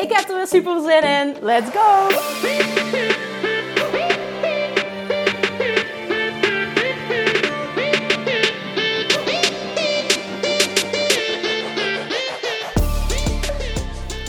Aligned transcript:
Ik 0.00 0.12
heb 0.12 0.28
er 0.28 0.36
weer 0.36 0.46
super 0.46 0.80
zin 0.80 1.02
in. 1.02 1.36
Let's 1.40 1.70
go! 1.70 2.06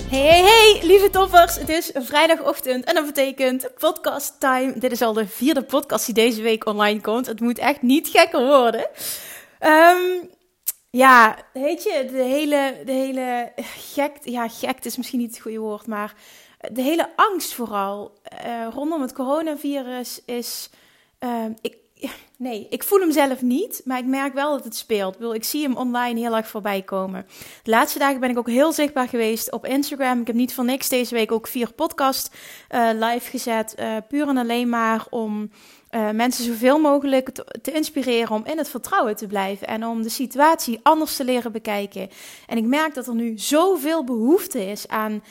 Hey, 0.09 0.19
hey, 0.19 0.41
hey, 0.41 0.79
lieve 0.83 1.09
toppers. 1.11 1.55
Het 1.55 1.69
is 1.69 1.91
vrijdagochtend 1.93 2.85
en 2.85 2.95
dat 2.95 3.05
betekent 3.05 3.69
podcast 3.77 4.39
time. 4.39 4.73
Dit 4.77 4.91
is 4.91 5.01
al 5.01 5.13
de 5.13 5.27
vierde 5.27 5.63
podcast 5.63 6.05
die 6.05 6.13
deze 6.13 6.41
week 6.41 6.65
online 6.65 7.01
komt. 7.01 7.25
Het 7.25 7.39
moet 7.39 7.59
echt 7.59 7.81
niet 7.81 8.07
gekker 8.07 8.45
worden. 8.45 8.87
Um, 9.59 10.29
ja, 10.91 11.37
weet 11.53 11.83
je, 11.83 12.07
de 12.11 12.23
hele, 12.23 12.81
de 12.85 12.91
hele 12.91 13.51
gek, 13.93 14.17
ja, 14.23 14.47
gek 14.47 14.85
is 14.85 14.97
misschien 14.97 15.19
niet 15.19 15.31
het 15.31 15.41
goede 15.41 15.59
woord, 15.59 15.87
maar 15.87 16.15
de 16.71 16.81
hele 16.81 17.09
angst 17.15 17.53
vooral 17.53 18.19
uh, 18.45 18.67
rondom 18.73 19.01
het 19.01 19.13
coronavirus 19.13 20.21
is, 20.25 20.69
uh, 21.19 21.45
ik, 21.61 21.77
nee, 22.37 22.67
ik 22.69 22.83
voel 22.83 22.99
hem 22.99 23.11
zelf 23.11 23.41
niet, 23.41 23.81
maar 23.85 23.97
ik 23.97 24.05
merk 24.05 24.33
wel 24.33 24.51
dat 24.51 24.63
het 24.63 24.75
speelt. 24.75 25.21
Ik, 25.21 25.33
ik 25.33 25.43
zie 25.43 25.63
hem 25.63 25.75
online 25.75 26.19
heel 26.19 26.35
erg 26.35 26.47
voorbij 26.47 26.81
komen. 26.81 27.25
De 27.63 27.71
laatste 27.71 27.99
dagen 27.99 28.19
ben 28.19 28.29
ik 28.29 28.37
ook 28.37 28.49
heel 28.49 28.71
zichtbaar 28.71 29.07
geweest 29.07 29.51
op 29.51 29.65
Instagram. 29.65 30.21
Ik 30.21 30.27
heb 30.27 30.35
niet 30.35 30.53
voor 30.53 30.65
niks 30.65 30.89
deze 30.89 31.15
week 31.15 31.31
ook 31.31 31.47
vier 31.47 31.73
podcast 31.73 32.35
uh, 32.69 32.89
live 32.93 33.29
gezet, 33.29 33.75
puur 34.07 34.27
en 34.27 34.37
alleen 34.37 34.69
maar 34.69 35.05
om 35.09 35.51
uh, 35.91 36.09
mensen 36.09 36.43
zoveel 36.43 36.79
mogelijk 36.79 37.29
te, 37.29 37.45
te, 37.61 37.71
inspireren 37.71 38.35
om 38.35 38.45
in 38.45 38.57
het 38.57 38.69
vertrouwen 38.69 39.15
te 39.15 39.27
blijven 39.27 39.67
en 39.67 39.85
om 39.85 40.01
de 40.01 40.09
situatie 40.09 40.79
anders 40.83 41.15
te 41.15 41.23
leren 41.23 41.51
bekijken. 41.51 42.09
En 42.47 42.57
ik 42.57 42.65
merk 42.65 42.93
dat 42.93 43.07
er 43.07 43.15
nu 43.15 43.37
zoveel 43.37 44.03
behoefte 44.03 44.65
is 44.65 44.87
aan 44.87 45.23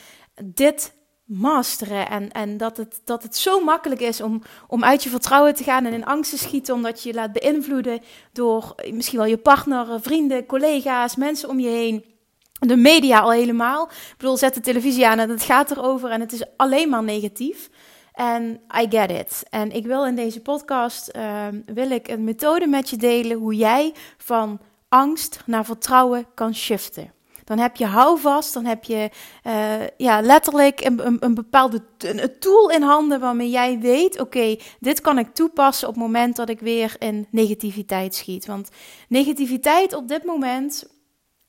dit 0.43 0.93
masteren 1.25 2.09
en, 2.09 2.31
en 2.31 2.57
dat, 2.57 2.77
het, 2.77 3.01
dat 3.03 3.23
het 3.23 3.37
zo 3.37 3.63
makkelijk 3.63 4.01
is 4.01 4.21
om, 4.21 4.41
om 4.67 4.83
uit 4.83 5.03
je 5.03 5.09
vertrouwen 5.09 5.55
te 5.55 5.63
gaan 5.63 5.85
en 5.85 5.93
in 5.93 6.05
angst 6.05 6.31
te 6.31 6.37
schieten 6.37 6.73
omdat 6.73 7.03
je 7.03 7.09
je 7.09 7.15
laat 7.15 7.31
beïnvloeden 7.31 8.01
door 8.33 8.75
misschien 8.91 9.17
wel 9.17 9.27
je 9.27 9.37
partner, 9.37 10.01
vrienden, 10.01 10.45
collega's, 10.45 11.15
mensen 11.15 11.49
om 11.49 11.59
je 11.59 11.69
heen. 11.69 12.05
De 12.59 12.75
media 12.75 13.19
al 13.19 13.31
helemaal. 13.31 13.83
Ik 13.87 14.15
bedoel, 14.17 14.37
zet 14.37 14.53
de 14.53 14.59
televisie 14.59 15.07
aan 15.07 15.19
en 15.19 15.29
het 15.29 15.43
gaat 15.43 15.71
erover 15.71 16.09
en 16.09 16.19
het 16.19 16.31
is 16.31 16.43
alleen 16.57 16.89
maar 16.89 17.03
negatief. 17.03 17.69
En 18.21 18.61
I 18.81 18.85
get 18.89 19.11
it. 19.11 19.43
En 19.49 19.71
ik 19.71 19.85
wil 19.85 20.05
in 20.05 20.15
deze 20.15 20.41
podcast 20.41 21.11
uh, 21.15 21.47
wil 21.65 21.91
ik 21.91 22.07
een 22.07 22.23
methode 22.23 22.67
met 22.67 22.89
je 22.89 22.97
delen 22.97 23.37
hoe 23.37 23.55
jij 23.55 23.93
van 24.17 24.59
angst 24.89 25.43
naar 25.45 25.65
vertrouwen 25.65 26.25
kan 26.33 26.55
shiften. 26.55 27.13
Dan 27.43 27.59
heb 27.59 27.75
je 27.75 27.85
houvast, 27.85 28.53
dan 28.53 28.65
heb 28.65 28.83
je 28.83 29.09
uh, 29.47 29.87
ja, 29.97 30.21
letterlijk 30.21 30.85
een, 30.85 31.05
een, 31.05 31.17
een 31.19 31.33
bepaalde 31.33 31.81
een 31.97 32.39
tool 32.39 32.69
in 32.69 32.81
handen 32.81 33.19
waarmee 33.19 33.49
jij 33.49 33.79
weet: 33.79 34.19
oké, 34.19 34.55
dit 34.79 35.01
kan 35.01 35.17
ik 35.17 35.33
toepassen 35.33 35.87
op 35.87 35.93
het 35.93 36.03
moment 36.03 36.35
dat 36.35 36.49
ik 36.49 36.59
weer 36.59 36.95
in 36.99 37.27
negativiteit 37.31 38.15
schiet. 38.15 38.45
Want 38.45 38.69
negativiteit 39.07 39.93
op 39.93 40.07
dit 40.07 40.23
moment 40.23 41.00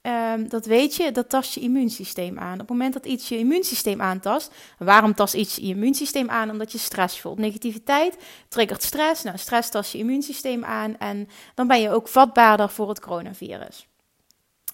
Um, 0.03 0.49
dat 0.49 0.67
weet 0.67 0.97
je, 0.97 1.13
dat 1.13 1.29
tast 1.29 1.55
je 1.55 1.61
immuunsysteem 1.61 2.39
aan. 2.39 2.53
Op 2.53 2.59
het 2.59 2.69
moment 2.69 2.93
dat 2.93 3.07
iets 3.07 3.29
je 3.29 3.39
immuunsysteem 3.39 4.01
aantast, 4.01 4.55
waarom 4.79 5.15
tast 5.15 5.35
iets 5.35 5.57
je 5.57 5.63
immuunsysteem 5.63 6.31
aan? 6.31 6.51
Omdat 6.51 6.73
je 6.73 6.79
stress 6.79 7.21
voelt. 7.21 7.39
Negativiteit 7.39 8.17
triggert 8.49 8.83
stress. 8.83 9.23
Nou, 9.23 9.39
stress 9.39 9.71
tast 9.71 9.93
je 9.93 9.99
immuunsysteem 9.99 10.65
aan 10.65 10.99
en 10.99 11.29
dan 11.55 11.67
ben 11.67 11.81
je 11.81 11.91
ook 11.91 12.09
vatbaarder 12.09 12.69
voor 12.69 12.89
het 12.89 13.01
coronavirus. 13.01 13.89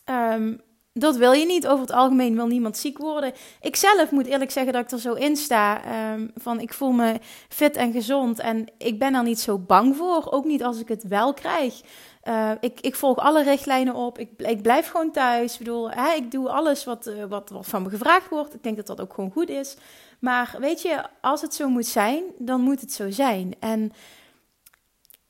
Um, 0.04 0.60
dat 0.92 1.16
wil 1.16 1.32
je 1.32 1.46
niet. 1.46 1.66
Over 1.66 1.80
het 1.80 1.92
algemeen 1.92 2.34
wil 2.34 2.46
niemand 2.46 2.76
ziek 2.76 2.98
worden. 2.98 3.32
Ik 3.60 3.76
zelf 3.76 4.10
moet 4.10 4.26
eerlijk 4.26 4.50
zeggen 4.50 4.72
dat 4.72 4.82
ik 4.82 4.90
er 4.90 4.98
zo 4.98 5.12
in 5.12 5.36
sta. 5.36 5.80
Um, 6.12 6.30
van 6.34 6.60
ik 6.60 6.72
voel 6.72 6.90
me 6.90 7.18
fit 7.48 7.76
en 7.76 7.92
gezond. 7.92 8.38
En 8.38 8.66
ik 8.78 8.98
ben 8.98 9.14
er 9.14 9.22
niet 9.22 9.40
zo 9.40 9.58
bang 9.58 9.96
voor. 9.96 10.32
Ook 10.32 10.44
niet 10.44 10.64
als 10.64 10.80
ik 10.80 10.88
het 10.88 11.08
wel 11.08 11.34
krijg. 11.34 11.80
Uh, 12.28 12.50
ik, 12.60 12.80
ik, 12.80 12.94
volg 12.94 13.18
alle 13.18 13.42
richtlijnen 13.42 13.94
op. 13.94 14.18
Ik, 14.18 14.30
ik 14.36 14.62
blijf 14.62 14.88
gewoon 14.90 15.10
thuis. 15.10 15.52
Ik 15.52 15.58
bedoel, 15.58 15.90
hè, 15.90 16.12
ik 16.12 16.30
doe 16.30 16.48
alles 16.48 16.84
wat, 16.84 17.06
uh, 17.06 17.24
wat, 17.24 17.50
wat 17.50 17.66
van 17.66 17.82
me 17.82 17.88
gevraagd 17.88 18.28
wordt. 18.28 18.54
Ik 18.54 18.62
denk 18.62 18.76
dat 18.76 18.86
dat 18.86 19.00
ook 19.00 19.14
gewoon 19.14 19.30
goed 19.30 19.48
is. 19.48 19.76
Maar 20.18 20.56
weet 20.58 20.82
je, 20.82 21.02
als 21.20 21.40
het 21.40 21.54
zo 21.54 21.68
moet 21.68 21.86
zijn, 21.86 22.22
dan 22.38 22.60
moet 22.60 22.80
het 22.80 22.92
zo 22.92 23.10
zijn. 23.10 23.54
En 23.60 23.92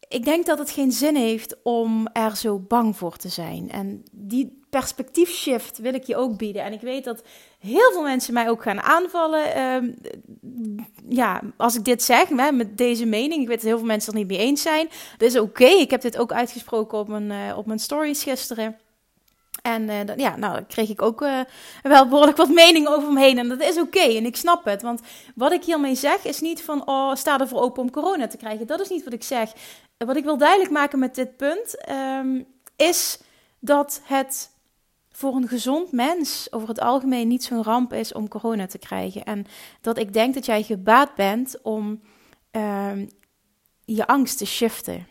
ik 0.08 0.24
denk 0.24 0.46
dat 0.46 0.58
het 0.58 0.70
geen 0.70 0.92
zin 0.92 1.16
heeft 1.16 1.56
om 1.62 2.08
er 2.12 2.36
zo 2.36 2.58
bang 2.58 2.96
voor 2.96 3.16
te 3.16 3.28
zijn. 3.28 3.70
En 3.70 4.04
die 4.12 4.62
perspectiefshift 4.70 5.78
wil 5.78 5.94
ik 5.94 6.04
je 6.04 6.16
ook 6.16 6.36
bieden. 6.36 6.64
En 6.64 6.72
ik 6.72 6.80
weet 6.80 7.04
dat 7.04 7.22
heel 7.58 7.92
veel 7.92 8.02
mensen 8.02 8.34
mij 8.34 8.48
ook 8.50 8.62
gaan 8.62 8.80
aanvallen. 8.80 9.60
Um, 9.62 9.94
ja, 11.08 11.42
als 11.56 11.76
ik 11.76 11.84
dit 11.84 12.02
zeg, 12.02 12.28
hè, 12.28 12.52
met 12.52 12.78
deze 12.78 13.06
mening. 13.06 13.42
Ik 13.42 13.48
weet 13.48 13.56
dat 13.56 13.66
heel 13.66 13.78
veel 13.78 13.86
mensen 13.86 14.12
het 14.12 14.20
niet 14.20 14.38
mee 14.38 14.46
eens 14.46 14.62
zijn. 14.62 14.88
Dat 15.16 15.28
is 15.28 15.38
oké. 15.38 15.64
Ik 15.64 15.90
heb 15.90 16.00
dit 16.00 16.18
ook 16.18 16.32
uitgesproken 16.32 16.98
op 16.98 17.08
mijn, 17.08 17.30
uh, 17.30 17.58
op 17.58 17.66
mijn 17.66 17.78
stories 17.78 18.22
gisteren. 18.22 18.76
En 19.68 19.82
uh, 19.82 20.16
ja, 20.16 20.36
nou, 20.36 20.62
kreeg 20.62 20.88
ik 20.88 21.02
ook 21.02 21.22
uh, 21.22 21.40
wel 21.82 22.08
behoorlijk 22.08 22.36
wat 22.36 22.48
mening 22.48 22.88
over 22.88 23.12
me 23.12 23.20
heen. 23.20 23.38
En 23.38 23.48
dat 23.48 23.60
is 23.60 23.78
oké. 23.78 24.00
En 24.00 24.26
ik 24.26 24.36
snap 24.36 24.64
het. 24.64 24.82
Want 24.82 25.00
wat 25.34 25.52
ik 25.52 25.64
hiermee 25.64 25.94
zeg 25.94 26.24
is 26.24 26.40
niet 26.40 26.62
van, 26.62 26.86
oh, 26.86 27.14
sta 27.14 27.40
ervoor 27.40 27.60
open 27.60 27.82
om 27.82 27.90
corona 27.90 28.26
te 28.26 28.36
krijgen. 28.36 28.66
Dat 28.66 28.80
is 28.80 28.88
niet 28.88 29.04
wat 29.04 29.12
ik 29.12 29.22
zeg. 29.22 29.52
Wat 29.96 30.16
ik 30.16 30.24
wil 30.24 30.38
duidelijk 30.38 30.70
maken 30.70 30.98
met 30.98 31.14
dit 31.14 31.36
punt, 31.36 31.90
um, 31.90 32.46
is 32.76 33.18
dat 33.58 34.00
het 34.04 34.50
voor 35.10 35.34
een 35.34 35.48
gezond 35.48 35.92
mens 35.92 36.46
over 36.50 36.68
het 36.68 36.80
algemeen 36.80 37.28
niet 37.28 37.44
zo'n 37.44 37.62
ramp 37.62 37.92
is 37.92 38.12
om 38.12 38.28
corona 38.28 38.66
te 38.66 38.78
krijgen. 38.78 39.24
En 39.24 39.46
dat 39.80 39.98
ik 39.98 40.12
denk 40.12 40.34
dat 40.34 40.46
jij 40.46 40.62
gebaat 40.62 41.14
bent 41.14 41.62
om 41.62 42.00
uh, 42.52 42.92
je 43.84 44.06
angst 44.06 44.38
te 44.38 44.46
shiften. 44.46 45.06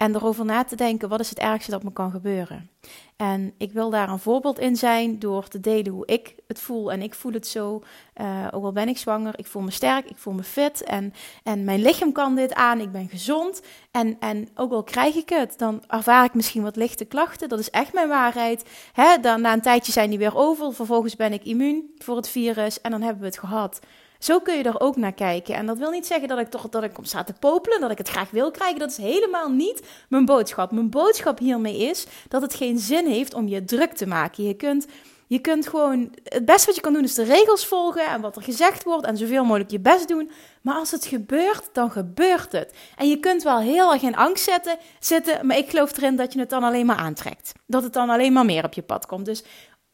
En 0.00 0.14
erover 0.14 0.44
na 0.44 0.64
te 0.64 0.76
denken, 0.76 1.08
wat 1.08 1.20
is 1.20 1.28
het 1.28 1.38
ergste 1.38 1.70
dat 1.70 1.82
me 1.82 1.92
kan 1.92 2.10
gebeuren? 2.10 2.70
En 3.16 3.54
ik 3.58 3.72
wil 3.72 3.90
daar 3.90 4.08
een 4.08 4.18
voorbeeld 4.18 4.58
in 4.58 4.76
zijn 4.76 5.18
door 5.18 5.48
te 5.48 5.60
delen 5.60 5.92
hoe 5.92 6.06
ik 6.06 6.34
het 6.46 6.60
voel. 6.60 6.92
En 6.92 7.02
ik 7.02 7.14
voel 7.14 7.32
het 7.32 7.46
zo, 7.46 7.82
uh, 8.20 8.46
ook 8.50 8.64
al 8.64 8.72
ben 8.72 8.88
ik 8.88 8.98
zwanger, 8.98 9.38
ik 9.38 9.46
voel 9.46 9.62
me 9.62 9.70
sterk, 9.70 10.10
ik 10.10 10.16
voel 10.16 10.32
me 10.32 10.42
fit. 10.42 10.82
En, 10.82 11.14
en 11.42 11.64
mijn 11.64 11.82
lichaam 11.82 12.12
kan 12.12 12.34
dit 12.34 12.54
aan, 12.54 12.80
ik 12.80 12.92
ben 12.92 13.08
gezond. 13.08 13.62
En, 13.90 14.16
en 14.20 14.48
ook 14.54 14.72
al 14.72 14.82
krijg 14.82 15.14
ik 15.14 15.28
het, 15.28 15.58
dan 15.58 15.82
ervaar 15.86 16.24
ik 16.24 16.34
misschien 16.34 16.62
wat 16.62 16.76
lichte 16.76 17.04
klachten. 17.04 17.48
Dat 17.48 17.58
is 17.58 17.70
echt 17.70 17.92
mijn 17.92 18.08
waarheid. 18.08 18.64
Hè, 18.92 19.18
dan, 19.20 19.40
na 19.40 19.52
een 19.52 19.60
tijdje 19.60 19.92
zijn 19.92 20.10
die 20.10 20.18
weer 20.18 20.36
over. 20.36 20.74
Vervolgens 20.74 21.16
ben 21.16 21.32
ik 21.32 21.44
immuun 21.44 21.94
voor 21.98 22.16
het 22.16 22.28
virus 22.28 22.80
en 22.80 22.90
dan 22.90 23.02
hebben 23.02 23.20
we 23.20 23.26
het 23.28 23.38
gehad. 23.38 23.80
Zo 24.20 24.40
kun 24.40 24.56
je 24.56 24.62
er 24.62 24.80
ook 24.80 24.96
naar 24.96 25.12
kijken. 25.12 25.54
En 25.54 25.66
dat 25.66 25.78
wil 25.78 25.90
niet 25.90 26.06
zeggen 26.06 26.28
dat 26.28 26.38
ik 26.38 26.50
toch 26.50 26.68
dat 26.68 26.82
ik 26.82 26.98
om 26.98 27.04
sta 27.04 27.24
te 27.24 27.32
popelen, 27.32 27.80
dat 27.80 27.90
ik 27.90 27.98
het 27.98 28.08
graag 28.08 28.30
wil 28.30 28.50
krijgen. 28.50 28.78
Dat 28.78 28.90
is 28.90 28.96
helemaal 28.96 29.50
niet 29.50 29.82
mijn 30.08 30.24
boodschap. 30.24 30.70
Mijn 30.70 30.90
boodschap 30.90 31.38
hiermee 31.38 31.78
is 31.78 32.06
dat 32.28 32.42
het 32.42 32.54
geen 32.54 32.78
zin 32.78 33.06
heeft 33.06 33.34
om 33.34 33.48
je 33.48 33.64
druk 33.64 33.92
te 33.92 34.06
maken. 34.06 34.44
Je 34.44 34.54
kunt, 34.54 34.86
je 35.26 35.38
kunt 35.38 35.68
gewoon, 35.68 36.14
het 36.24 36.44
beste 36.44 36.66
wat 36.66 36.74
je 36.74 36.80
kan 36.80 36.92
doen 36.92 37.04
is 37.04 37.14
de 37.14 37.22
regels 37.22 37.66
volgen 37.66 38.06
en 38.06 38.20
wat 38.20 38.36
er 38.36 38.42
gezegd 38.42 38.84
wordt 38.84 39.06
en 39.06 39.16
zoveel 39.16 39.44
mogelijk 39.44 39.70
je 39.70 39.80
best 39.80 40.08
doen. 40.08 40.30
Maar 40.62 40.74
als 40.74 40.90
het 40.90 41.06
gebeurt, 41.06 41.68
dan 41.72 41.90
gebeurt 41.90 42.52
het. 42.52 42.74
En 42.96 43.08
je 43.08 43.16
kunt 43.16 43.42
wel 43.42 43.58
heel 43.58 43.92
erg 43.92 44.02
in 44.02 44.16
angst 44.16 44.44
zetten, 44.44 44.78
zitten, 44.98 45.46
maar 45.46 45.56
ik 45.56 45.70
geloof 45.70 45.96
erin 45.96 46.16
dat 46.16 46.32
je 46.32 46.38
het 46.38 46.50
dan 46.50 46.62
alleen 46.62 46.86
maar 46.86 46.96
aantrekt. 46.96 47.52
Dat 47.66 47.82
het 47.82 47.92
dan 47.92 48.10
alleen 48.10 48.32
maar 48.32 48.44
meer 48.44 48.64
op 48.64 48.72
je 48.72 48.82
pad 48.82 49.06
komt. 49.06 49.24
Dus 49.24 49.44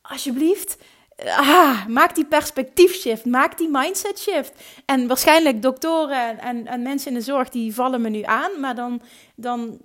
alsjeblieft, 0.03 0.77
ah, 1.25 1.87
maak 1.87 2.15
die 2.15 2.27
perspectiefshift, 2.27 3.25
maak 3.25 3.59
die 3.59 3.69
mindset 3.71 4.19
shift. 4.19 4.53
En 4.85 5.07
waarschijnlijk 5.07 5.63
doktoren 5.63 6.39
en, 6.39 6.67
en 6.67 6.83
mensen 6.83 7.09
in 7.09 7.19
de 7.19 7.25
zorg 7.25 7.49
die 7.49 7.75
vallen 7.75 8.01
me 8.01 8.09
nu 8.09 8.23
aan, 8.23 8.61
maar 8.61 8.75
dan, 8.75 9.01
dan 9.35 9.79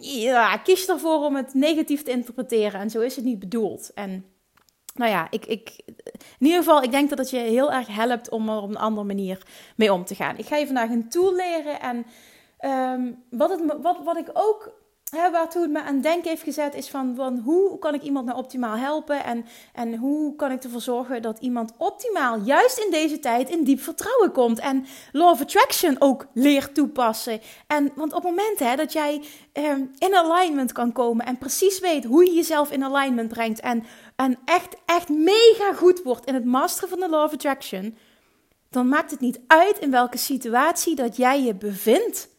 ja, 0.00 0.56
kies 0.56 0.88
ervoor 0.88 1.24
om 1.24 1.36
het 1.36 1.54
negatief 1.54 2.02
te 2.02 2.10
interpreteren. 2.10 2.80
En 2.80 2.90
zo 2.90 3.00
is 3.00 3.16
het 3.16 3.24
niet 3.24 3.38
bedoeld. 3.38 3.90
En 3.94 4.24
nou 4.94 5.10
ja, 5.10 5.26
ik, 5.30 5.46
ik, 5.46 5.80
in 6.38 6.46
ieder 6.46 6.58
geval, 6.58 6.82
ik 6.82 6.90
denk 6.90 7.08
dat 7.08 7.18
het 7.18 7.30
je 7.30 7.36
heel 7.36 7.72
erg 7.72 7.86
helpt 7.86 8.30
om 8.30 8.48
er 8.48 8.60
op 8.62 8.68
een 8.68 8.76
andere 8.76 9.06
manier 9.06 9.42
mee 9.76 9.92
om 9.92 10.04
te 10.04 10.14
gaan. 10.14 10.38
Ik 10.38 10.46
ga 10.46 10.56
je 10.56 10.66
vandaag 10.66 10.90
een 10.90 11.08
tool 11.08 11.34
leren 11.34 11.80
en 11.80 12.06
um, 12.94 13.22
wat, 13.30 13.50
het, 13.50 13.60
wat, 13.82 13.96
wat 14.04 14.16
ik 14.16 14.30
ook 14.32 14.77
waartoe 15.10 15.62
het 15.62 15.70
me 15.70 15.82
aan 15.82 16.00
denken 16.00 16.28
heeft 16.28 16.42
gezet, 16.42 16.74
is 16.74 16.88
van, 16.88 17.14
van 17.14 17.38
hoe 17.38 17.78
kan 17.78 17.94
ik 17.94 18.02
iemand 18.02 18.26
nou 18.26 18.38
optimaal 18.38 18.76
helpen? 18.76 19.24
En, 19.24 19.44
en 19.72 19.96
hoe 19.96 20.36
kan 20.36 20.50
ik 20.50 20.64
ervoor 20.64 20.80
zorgen 20.80 21.22
dat 21.22 21.38
iemand 21.38 21.72
optimaal, 21.76 22.38
juist 22.40 22.78
in 22.78 22.90
deze 22.90 23.18
tijd, 23.18 23.50
in 23.50 23.64
diep 23.64 23.80
vertrouwen 23.80 24.32
komt? 24.32 24.58
En 24.58 24.86
Law 25.12 25.30
of 25.30 25.40
Attraction 25.40 25.96
ook 25.98 26.26
leert 26.34 26.74
toepassen. 26.74 27.40
En, 27.66 27.92
want 27.94 28.12
op 28.12 28.22
het 28.22 28.34
moment 28.34 28.58
hè, 28.58 28.76
dat 28.76 28.92
jij 28.92 29.22
eh, 29.52 29.64
in 29.98 30.14
alignment 30.14 30.72
kan 30.72 30.92
komen 30.92 31.26
en 31.26 31.38
precies 31.38 31.80
weet 31.80 32.04
hoe 32.04 32.24
je 32.24 32.32
jezelf 32.32 32.70
in 32.70 32.84
alignment 32.84 33.28
brengt. 33.28 33.60
En, 33.60 33.84
en 34.16 34.38
echt, 34.44 34.76
echt 34.86 35.08
mega 35.08 35.72
goed 35.74 36.02
wordt 36.02 36.26
in 36.26 36.34
het 36.34 36.44
masteren 36.44 36.88
van 36.88 37.00
de 37.00 37.08
Law 37.08 37.24
of 37.24 37.32
Attraction. 37.32 37.96
Dan 38.70 38.88
maakt 38.88 39.10
het 39.10 39.20
niet 39.20 39.40
uit 39.46 39.78
in 39.78 39.90
welke 39.90 40.18
situatie 40.18 40.94
dat 40.94 41.16
jij 41.16 41.42
je 41.42 41.54
bevindt 41.54 42.36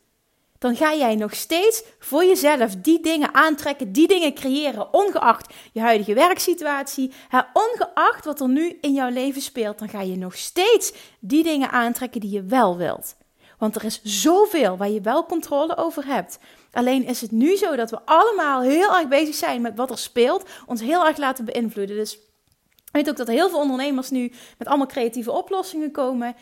dan 0.60 0.76
ga 0.76 0.96
jij 0.96 1.16
nog 1.16 1.36
steeds 1.36 1.84
voor 2.00 2.26
jezelf 2.26 2.76
die 2.76 3.02
dingen 3.02 3.34
aantrekken, 3.34 3.92
die 3.92 4.08
dingen 4.08 4.34
creëren, 4.34 4.94
ongeacht 4.94 5.54
je 5.72 5.80
huidige 5.80 6.14
werksituatie, 6.14 7.12
ongeacht 7.54 8.26
wat 8.26 8.40
er 8.40 8.50
nu 8.50 8.78
in 8.82 8.94
jouw 8.94 9.10
leven 9.10 9.42
speelt, 9.42 9.80
dan 9.80 9.90
ga 9.90 10.02
je 10.02 10.18
nog 10.18 10.38
steeds 10.38 10.94
die 11.20 11.44
dingen 11.44 11.72
aantrekken 11.72 12.22
die 12.22 12.32
je 12.32 12.44
wel 12.44 12.78
wilt. 12.78 13.16
Want 13.58 13.76
er 13.76 13.84
is 13.84 14.02
zoveel 14.04 14.78
waar 14.78 14.90
je 14.90 15.02
wel 15.02 15.26
controle 15.26 15.78
over 15.78 16.06
hebt. 16.06 16.40
Alleen 16.72 17.06
is 17.06 17.22
het 17.22 17.32
nu 17.32 17.56
zo 17.56 17.76
dat 17.76 17.90
we 17.90 18.00
allemaal 18.06 18.62
heel 18.62 18.98
erg 18.98 19.08
bezig 19.08 19.36
zijn 19.36 19.62
met 19.62 19.76
wat 19.76 19.90
er 19.92 19.98
speelt, 19.98 20.50
ons 20.66 20.82
heel 20.82 21.06
erg 21.06 21.18
laten 21.18 21.46
beïnvloeden. 21.46 21.96
Dus 21.96 22.14
ik 22.14 22.96
weet 22.96 23.10
ook 23.10 23.18
dat 23.18 23.28
heel 23.28 23.50
veel 23.50 23.60
ondernemers 23.60 24.10
nu 24.10 24.32
met 24.58 24.68
allemaal 24.68 24.88
creatieve 24.88 25.32
oplossingen 25.32 25.92
komen. 25.92 26.36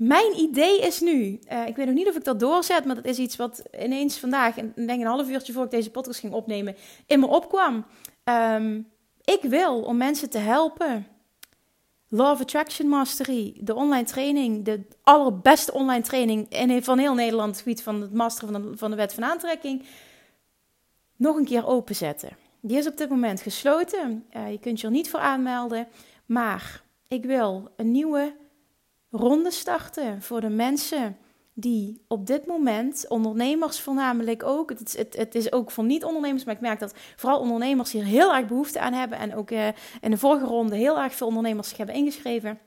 Mijn 0.00 0.38
idee 0.38 0.80
is 0.80 1.00
nu, 1.00 1.38
uh, 1.52 1.66
ik 1.66 1.76
weet 1.76 1.86
nog 1.86 1.94
niet 1.94 2.08
of 2.08 2.16
ik 2.16 2.24
dat 2.24 2.40
doorzet, 2.40 2.84
maar 2.84 2.94
dat 2.94 3.04
is 3.04 3.18
iets 3.18 3.36
wat 3.36 3.62
ineens 3.80 4.18
vandaag, 4.18 4.56
en 4.56 4.72
denk 4.74 5.00
een 5.00 5.06
half 5.06 5.28
uurtje 5.28 5.52
voor 5.52 5.64
ik 5.64 5.70
deze 5.70 5.90
podcast 5.90 6.20
ging 6.20 6.32
opnemen, 6.32 6.76
in 7.06 7.20
me 7.20 7.26
opkwam. 7.26 7.86
Um, 8.24 8.88
ik 9.24 9.42
wil 9.42 9.82
om 9.82 9.96
mensen 9.96 10.30
te 10.30 10.38
helpen. 10.38 11.06
Law 12.08 12.30
of 12.30 12.40
Attraction 12.40 12.88
Mastery, 12.88 13.56
de 13.60 13.74
online 13.74 14.04
training, 14.04 14.64
de 14.64 14.80
allerbeste 15.02 15.72
online 15.72 16.02
training 16.02 16.48
in, 16.48 16.84
van 16.84 16.98
heel 16.98 17.14
Nederland, 17.14 17.50
het 17.50 17.62
gebied 17.62 17.82
van 17.82 18.00
het 18.00 18.12
masteren 18.12 18.52
van 18.52 18.62
de, 18.62 18.76
van 18.76 18.90
de 18.90 18.96
wet 18.96 19.14
van 19.14 19.24
aantrekking, 19.24 19.84
nog 21.16 21.36
een 21.36 21.44
keer 21.44 21.66
openzetten. 21.66 22.36
Die 22.60 22.76
is 22.76 22.86
op 22.86 22.96
dit 22.96 23.08
moment 23.08 23.40
gesloten. 23.40 24.24
Uh, 24.36 24.50
je 24.50 24.58
kunt 24.58 24.80
je 24.80 24.86
er 24.86 24.92
niet 24.92 25.10
voor 25.10 25.20
aanmelden, 25.20 25.88
maar 26.26 26.82
ik 27.08 27.24
wil 27.24 27.70
een 27.76 27.90
nieuwe 27.90 28.38
ronde 29.10 29.50
starten 29.50 30.22
voor 30.22 30.40
de 30.40 30.48
mensen 30.48 31.16
die 31.54 32.04
op 32.08 32.26
dit 32.26 32.46
moment, 32.46 33.04
ondernemers 33.08 33.80
voornamelijk 33.80 34.42
ook, 34.42 34.70
het, 34.70 34.96
het, 34.96 35.16
het 35.16 35.34
is 35.34 35.52
ook 35.52 35.70
voor 35.70 35.84
niet-ondernemers, 35.84 36.44
maar 36.44 36.54
ik 36.54 36.60
merk 36.60 36.78
dat 36.78 36.94
vooral 37.16 37.40
ondernemers 37.40 37.92
hier 37.92 38.04
heel 38.04 38.34
erg 38.34 38.46
behoefte 38.46 38.80
aan 38.80 38.92
hebben 38.92 39.18
en 39.18 39.34
ook 39.34 39.50
uh, 39.50 39.66
in 40.00 40.10
de 40.10 40.18
vorige 40.18 40.44
ronde 40.44 40.76
heel 40.76 40.98
erg 40.98 41.14
veel 41.14 41.26
ondernemers 41.26 41.68
zich 41.68 41.76
hebben 41.76 41.94
ingeschreven. 41.94 42.58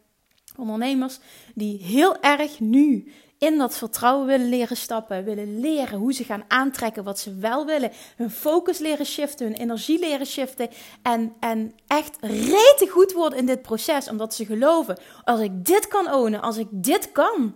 Ondernemers 0.57 1.19
die 1.55 1.83
heel 1.83 2.21
erg 2.21 2.59
nu 2.59 3.11
in 3.43 3.57
dat 3.57 3.77
vertrouwen 3.77 4.25
willen 4.27 4.49
leren 4.49 4.77
stappen, 4.77 5.23
willen 5.23 5.59
leren 5.59 5.99
hoe 5.99 6.13
ze 6.13 6.23
gaan 6.23 6.43
aantrekken 6.47 7.03
wat 7.03 7.19
ze 7.19 7.35
wel 7.35 7.65
willen, 7.65 7.91
hun 8.15 8.31
focus 8.31 8.77
leren 8.77 9.05
shiften, 9.05 9.45
hun 9.45 9.55
energie 9.55 9.99
leren 9.99 10.25
shiften 10.25 10.69
en, 11.01 11.33
en 11.39 11.75
echt 11.87 12.17
rete 12.21 12.87
goed 12.89 13.11
worden 13.11 13.39
in 13.39 13.45
dit 13.45 13.61
proces, 13.61 14.09
omdat 14.09 14.33
ze 14.35 14.45
geloven, 14.45 14.97
als 15.23 15.39
ik 15.39 15.65
dit 15.65 15.87
kan 15.87 16.13
ownen, 16.13 16.41
als 16.41 16.57
ik 16.57 16.67
dit 16.71 17.11
kan, 17.11 17.55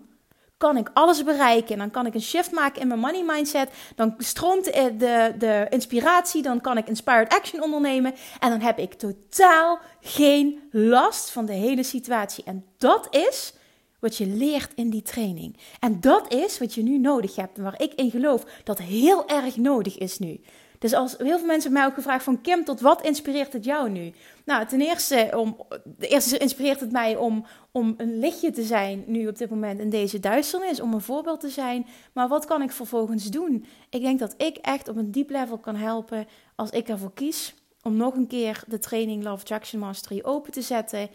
kan 0.57 0.77
ik 0.77 0.89
alles 0.93 1.23
bereiken. 1.23 1.73
En 1.73 1.77
dan 1.77 1.91
kan 1.91 2.05
ik 2.05 2.13
een 2.13 2.21
shift 2.21 2.51
maken 2.51 2.81
in 2.81 2.87
mijn 2.87 2.99
money 2.99 3.23
mindset. 3.23 3.69
Dan 3.95 4.13
stroomt 4.17 4.65
de, 4.65 4.95
de, 4.97 5.33
de, 5.37 5.65
inspiratie. 5.69 6.41
Dan 6.41 6.61
kan 6.61 6.77
ik 6.77 6.87
inspired 6.87 7.33
action 7.33 7.61
ondernemen. 7.63 8.13
En 8.39 8.49
dan 8.49 8.61
heb 8.61 8.77
ik 8.77 8.93
totaal 8.93 9.79
geen 10.01 10.69
last 10.71 11.29
van 11.29 11.45
de 11.45 11.53
hele 11.53 11.83
situatie. 11.83 12.43
En 12.43 12.65
dat 12.77 13.07
is 13.09 13.53
wat 13.99 14.17
je 14.17 14.25
leert 14.25 14.73
in 14.75 14.89
die 14.89 15.01
training. 15.01 15.57
En 15.79 15.99
dat 16.01 16.33
is 16.33 16.57
wat 16.57 16.73
je 16.73 16.83
nu 16.83 16.97
nodig 16.97 17.35
hebt. 17.35 17.57
En 17.57 17.63
waar 17.63 17.81
ik 17.81 17.93
in 17.93 18.11
geloof 18.11 18.45
dat 18.63 18.79
heel 18.79 19.27
erg 19.27 19.57
nodig 19.57 19.97
is 19.97 20.19
nu. 20.19 20.39
Dus 20.79 20.93
als 20.93 21.15
heel 21.17 21.37
veel 21.37 21.47
mensen 21.47 21.71
mij 21.71 21.85
ook 21.85 21.93
gevraagd 21.93 22.23
van 22.23 22.41
Kim, 22.41 22.63
tot 22.63 22.81
wat 22.81 23.01
inspireert 23.01 23.53
het 23.53 23.65
jou 23.65 23.89
nu? 23.89 24.13
Nou, 24.45 24.65
ten 24.65 24.81
eerste, 24.81 25.29
om, 25.35 25.57
de 25.83 26.07
eerste 26.07 26.37
inspireert 26.37 26.79
het 26.79 26.91
mij 26.91 27.15
om, 27.15 27.45
om 27.71 27.93
een 27.97 28.19
lichtje 28.19 28.51
te 28.51 28.63
zijn 28.63 29.03
nu 29.07 29.27
op 29.27 29.37
dit 29.37 29.49
moment 29.49 29.79
in 29.79 29.89
deze 29.89 30.19
duisternis, 30.19 30.79
om 30.79 30.93
een 30.93 31.01
voorbeeld 31.01 31.39
te 31.39 31.49
zijn. 31.49 31.85
Maar 32.13 32.27
wat 32.27 32.45
kan 32.45 32.61
ik 32.61 32.71
vervolgens 32.71 33.25
doen? 33.25 33.65
Ik 33.89 34.01
denk 34.01 34.19
dat 34.19 34.33
ik 34.37 34.57
echt 34.57 34.87
op 34.87 34.95
een 34.95 35.11
diep 35.11 35.29
level 35.29 35.57
kan 35.57 35.75
helpen 35.75 36.27
als 36.55 36.69
ik 36.69 36.89
ervoor 36.89 37.13
kies 37.13 37.53
om 37.87 37.97
nog 37.97 38.15
een 38.15 38.27
keer 38.27 38.63
de 38.67 38.79
training 38.79 39.23
Love 39.23 39.41
Attraction 39.41 39.79
Mastery 39.79 40.19
open 40.23 40.51
te 40.51 40.61
zetten. 40.61 40.99
Uh, 40.99 41.07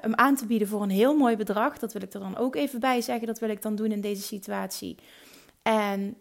hem 0.00 0.14
aan 0.14 0.36
te 0.36 0.46
bieden 0.46 0.68
voor 0.68 0.82
een 0.82 0.90
heel 0.90 1.16
mooi 1.16 1.36
bedrag. 1.36 1.78
Dat 1.78 1.92
wil 1.92 2.02
ik 2.02 2.12
er 2.12 2.20
dan 2.20 2.36
ook 2.36 2.54
even 2.54 2.80
bij 2.80 3.00
zeggen. 3.00 3.26
Dat 3.26 3.38
wil 3.38 3.48
ik 3.48 3.62
dan 3.62 3.74
doen 3.74 3.92
in 3.92 4.00
deze 4.00 4.22
situatie. 4.22 4.96
En 5.62 6.16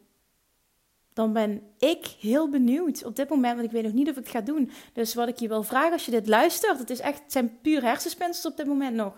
dan 1.13 1.33
ben 1.33 1.61
ik 1.77 2.05
heel 2.19 2.49
benieuwd 2.49 3.05
op 3.05 3.15
dit 3.15 3.29
moment, 3.29 3.55
want 3.55 3.65
ik 3.65 3.71
weet 3.71 3.83
nog 3.83 3.93
niet 3.93 4.09
of 4.09 4.17
ik 4.17 4.23
het 4.23 4.31
ga 4.31 4.41
doen. 4.41 4.71
Dus 4.93 5.13
wat 5.13 5.27
ik 5.27 5.37
je 5.37 5.47
wil 5.47 5.63
vragen 5.63 5.91
als 5.91 6.05
je 6.05 6.11
dit 6.11 6.27
luistert, 6.27 6.79
het, 6.79 6.89
is 6.89 6.99
echt, 6.99 7.21
zijn 7.27 7.59
puur 7.61 7.81
hersenspinsels 7.81 8.45
op 8.45 8.57
dit 8.57 8.65
moment 8.65 8.95
nog. 8.95 9.15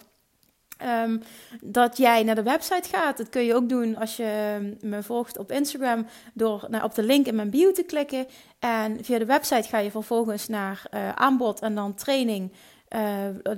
Um, 0.85 1.21
dat 1.61 1.97
jij 1.97 2.23
naar 2.23 2.35
de 2.35 2.43
website 2.43 2.89
gaat. 2.89 3.17
Dat 3.17 3.29
kun 3.29 3.43
je 3.43 3.55
ook 3.55 3.69
doen 3.69 3.97
als 3.97 4.15
je 4.15 4.77
me 4.81 5.03
volgt 5.03 5.37
op 5.37 5.51
Instagram 5.51 6.05
door 6.33 6.65
naar, 6.69 6.83
op 6.83 6.95
de 6.95 7.03
link 7.03 7.25
in 7.25 7.35
mijn 7.35 7.49
bio 7.49 7.71
te 7.71 7.83
klikken. 7.83 8.27
En 8.59 9.03
via 9.03 9.17
de 9.17 9.25
website 9.25 9.67
ga 9.67 9.77
je 9.77 9.91
vervolgens 9.91 10.47
naar 10.47 10.83
uh, 10.93 11.09
aanbod 11.11 11.59
en 11.59 11.75
dan 11.75 11.93
training. 11.95 12.51
Uh, 12.95 13.01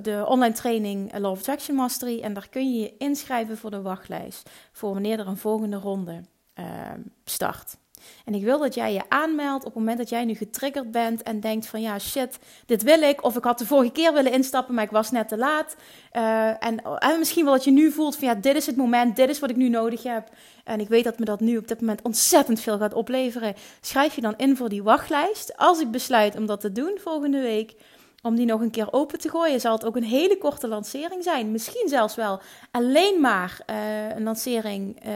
de 0.02 0.24
online 0.26 0.54
training 0.54 1.18
Law 1.18 1.30
of 1.30 1.38
Attraction 1.38 1.76
Mastery. 1.76 2.20
En 2.20 2.34
daar 2.34 2.48
kun 2.48 2.72
je 2.72 2.80
je 2.80 2.96
inschrijven 2.98 3.58
voor 3.58 3.70
de 3.70 3.82
wachtlijst. 3.82 4.50
Voor 4.72 4.92
wanneer 4.92 5.18
er 5.18 5.26
een 5.26 5.36
volgende 5.36 5.76
ronde 5.76 6.20
uh, 6.54 6.64
start. 7.24 7.76
En 8.24 8.34
ik 8.34 8.44
wil 8.44 8.58
dat 8.58 8.74
jij 8.74 8.92
je 8.92 9.02
aanmeldt 9.08 9.64
op 9.64 9.70
het 9.70 9.78
moment 9.78 9.98
dat 9.98 10.08
jij 10.08 10.24
nu 10.24 10.34
getriggerd 10.34 10.90
bent 10.90 11.22
en 11.22 11.40
denkt 11.40 11.66
van 11.66 11.80
ja 11.80 11.98
shit, 11.98 12.38
dit 12.66 12.82
wil 12.82 13.02
ik. 13.02 13.24
Of 13.24 13.36
ik 13.36 13.44
had 13.44 13.58
de 13.58 13.66
vorige 13.66 13.92
keer 13.92 14.12
willen 14.12 14.32
instappen, 14.32 14.74
maar 14.74 14.84
ik 14.84 14.90
was 14.90 15.10
net 15.10 15.28
te 15.28 15.36
laat. 15.36 15.76
Uh, 16.12 16.64
en, 16.64 16.82
en 16.98 17.18
misschien 17.18 17.44
wel 17.44 17.54
dat 17.54 17.64
je 17.64 17.70
nu 17.70 17.90
voelt 17.90 18.16
van 18.16 18.28
ja, 18.28 18.34
dit 18.34 18.56
is 18.56 18.66
het 18.66 18.76
moment, 18.76 19.16
dit 19.16 19.28
is 19.28 19.38
wat 19.38 19.50
ik 19.50 19.56
nu 19.56 19.68
nodig 19.68 20.02
heb. 20.02 20.28
En 20.64 20.80
ik 20.80 20.88
weet 20.88 21.04
dat 21.04 21.18
me 21.18 21.24
dat 21.24 21.40
nu 21.40 21.56
op 21.56 21.68
dit 21.68 21.80
moment 21.80 22.02
ontzettend 22.02 22.60
veel 22.60 22.78
gaat 22.78 22.94
opleveren. 22.94 23.54
Schrijf 23.80 24.14
je 24.14 24.20
dan 24.20 24.34
in 24.36 24.56
voor 24.56 24.68
die 24.68 24.82
wachtlijst. 24.82 25.56
Als 25.56 25.80
ik 25.80 25.90
besluit 25.90 26.36
om 26.36 26.46
dat 26.46 26.60
te 26.60 26.72
doen 26.72 26.98
volgende 27.02 27.40
week, 27.40 27.74
om 28.22 28.34
die 28.34 28.46
nog 28.46 28.60
een 28.60 28.70
keer 28.70 28.92
open 28.92 29.18
te 29.18 29.28
gooien, 29.28 29.60
zal 29.60 29.72
het 29.72 29.84
ook 29.84 29.96
een 29.96 30.02
hele 30.02 30.38
korte 30.38 30.68
lancering 30.68 31.22
zijn. 31.22 31.50
Misschien 31.50 31.88
zelfs 31.88 32.14
wel 32.14 32.40
alleen 32.70 33.20
maar 33.20 33.60
uh, 33.70 34.16
een 34.16 34.22
lancering 34.22 35.06
uh, 35.06 35.12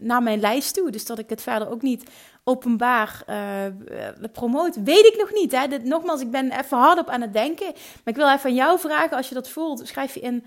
naar 0.00 0.22
mijn 0.22 0.40
lijst 0.40 0.74
toe. 0.74 0.90
Dus 0.90 1.06
dat 1.06 1.18
ik 1.18 1.30
het 1.30 1.42
verder 1.42 1.70
ook 1.70 1.82
niet 1.82 2.10
openbaar 2.44 3.22
uh, 3.28 4.28
promoot. 4.32 4.82
Weet 4.82 5.06
ik 5.06 5.16
nog 5.18 5.32
niet. 5.32 5.52
Hè? 5.52 5.78
Nogmaals, 5.78 6.20
ik 6.20 6.30
ben 6.30 6.58
even 6.58 6.78
hard 6.78 6.98
op 6.98 7.08
aan 7.08 7.20
het 7.20 7.32
denken. 7.32 7.66
Maar 7.66 8.14
ik 8.14 8.16
wil 8.16 8.30
even 8.30 8.50
aan 8.50 8.56
jou 8.56 8.78
vragen, 8.78 9.16
als 9.16 9.28
je 9.28 9.34
dat 9.34 9.48
voelt, 9.48 9.88
schrijf 9.88 10.14
je 10.14 10.20
in 10.20 10.44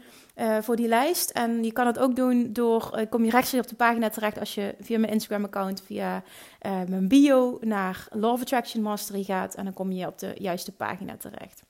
voor 0.61 0.75
die 0.75 0.87
lijst. 0.87 1.29
En 1.29 1.63
je 1.63 1.71
kan 1.71 1.87
het 1.87 1.99
ook 1.99 2.15
doen 2.15 2.53
door, 2.53 3.07
kom 3.09 3.23
je 3.23 3.31
rechtstreeks 3.31 3.63
op 3.63 3.69
de 3.69 3.75
pagina 3.75 4.09
terecht 4.09 4.39
als 4.39 4.55
je 4.55 4.75
via 4.79 4.99
mijn 4.99 5.13
Instagram-account, 5.13 5.83
via 5.85 6.23
mijn 6.61 7.07
bio 7.07 7.57
naar 7.61 8.07
of 8.21 8.41
Attraction 8.41 8.83
Mastery 8.83 9.23
gaat. 9.23 9.55
En 9.55 9.63
dan 9.63 9.73
kom 9.73 9.91
je 9.91 10.07
op 10.07 10.19
de 10.19 10.31
juiste 10.35 10.71
pagina 10.71 11.17
terecht. 11.17 11.63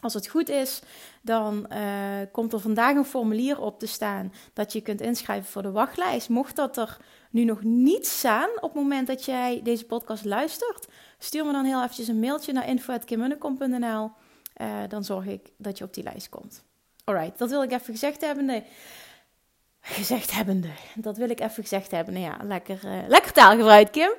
Als 0.00 0.14
het 0.14 0.28
goed 0.28 0.48
is, 0.48 0.80
dan 1.22 1.66
uh, 1.72 1.78
komt 2.32 2.52
er 2.52 2.60
vandaag 2.60 2.96
een 2.96 3.04
formulier 3.04 3.60
op 3.60 3.78
te 3.78 3.86
staan 3.86 4.32
dat 4.52 4.72
je 4.72 4.80
kunt 4.80 5.00
inschrijven 5.00 5.50
voor 5.50 5.62
de 5.62 5.70
wachtlijst. 5.70 6.28
Mocht 6.28 6.56
dat 6.56 6.76
er 6.76 6.96
nu 7.30 7.44
nog 7.44 7.62
niet 7.62 8.06
staan 8.06 8.48
op 8.54 8.62
het 8.62 8.74
moment 8.74 9.06
dat 9.06 9.24
jij 9.24 9.60
deze 9.62 9.84
podcast 9.84 10.24
luistert, 10.24 10.88
stuur 11.18 11.46
me 11.46 11.52
dan 11.52 11.64
heel 11.64 11.82
eventjes 11.82 12.08
een 12.08 12.20
mailtje 12.20 12.52
naar 12.52 12.68
info.kimmunnekom.nl. 12.68 14.10
Uh, 14.60 14.78
dan 14.88 15.04
zorg 15.04 15.26
ik 15.26 15.52
dat 15.56 15.78
je 15.78 15.84
op 15.84 15.94
die 15.94 16.04
lijst 16.04 16.28
komt. 16.28 16.64
Alright, 17.04 17.38
dat 17.38 17.50
wil 17.50 17.62
ik 17.62 17.72
even 17.72 17.92
gezegd 17.92 18.20
hebben. 18.20 18.44
Nee. 18.44 18.64
Gezegd 19.80 20.30
hebbende. 20.30 20.70
Dat 20.94 21.16
wil 21.16 21.30
ik 21.30 21.40
even 21.40 21.62
gezegd 21.62 21.90
hebben. 21.90 22.14
Nou 22.14 22.26
ja, 22.26 22.38
lekker, 22.44 22.80
uh, 22.84 23.08
lekker 23.08 23.32
taalgebruik, 23.32 23.92
Kim. 23.92 24.12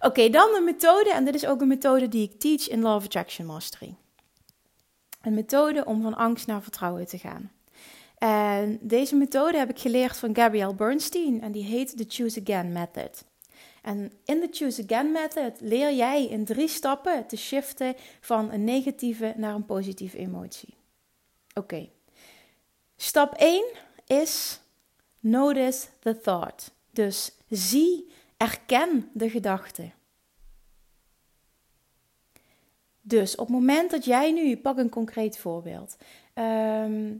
Oké, 0.00 0.28
dan 0.28 0.50
de 0.52 0.60
methode. 0.64 1.12
En 1.12 1.24
dit 1.24 1.34
is 1.34 1.46
ook 1.46 1.60
een 1.60 1.68
methode 1.68 2.08
die 2.08 2.30
ik 2.30 2.40
teach 2.40 2.68
in 2.68 2.80
Law 2.80 3.02
Attraction 3.02 3.46
Mastery. 3.46 3.94
Een 5.20 5.34
methode 5.34 5.84
om 5.84 6.02
van 6.02 6.16
angst 6.16 6.46
naar 6.46 6.62
vertrouwen 6.62 7.06
te 7.06 7.18
gaan. 7.18 7.50
En 8.18 8.78
deze 8.80 9.16
methode 9.16 9.58
heb 9.58 9.70
ik 9.70 9.78
geleerd 9.78 10.16
van 10.16 10.34
Gabrielle 10.34 10.74
Bernstein 10.74 11.42
en 11.42 11.52
die 11.52 11.64
heet 11.64 11.98
de 11.98 12.04
Choose 12.08 12.40
Again 12.40 12.72
Method. 12.72 13.24
En 13.82 14.12
in 14.24 14.40
de 14.40 14.48
Choose 14.50 14.82
Again 14.82 15.12
Method 15.12 15.60
leer 15.60 15.92
jij 15.92 16.26
in 16.26 16.44
drie 16.44 16.68
stappen 16.68 17.26
te 17.26 17.36
shiften 17.36 17.94
van 18.20 18.52
een 18.52 18.64
negatieve 18.64 19.34
naar 19.36 19.54
een 19.54 19.66
positieve 19.66 20.18
emotie. 20.18 20.74
Oké. 21.54 21.88
Stap 22.96 23.34
1 23.34 23.64
is 24.06 24.60
notice 25.20 25.86
the 26.00 26.20
thought. 26.20 26.70
Dus 26.90 27.32
zie, 27.48 28.08
erken 28.36 29.10
de 29.12 29.30
gedachte. 29.30 29.90
Dus 33.08 33.36
op 33.36 33.46
het 33.46 33.56
moment 33.56 33.90
dat 33.90 34.04
jij 34.04 34.32
nu, 34.32 34.56
pak 34.56 34.78
een 34.78 34.88
concreet 34.88 35.38
voorbeeld. 35.38 35.96
Ehm, 36.34 37.14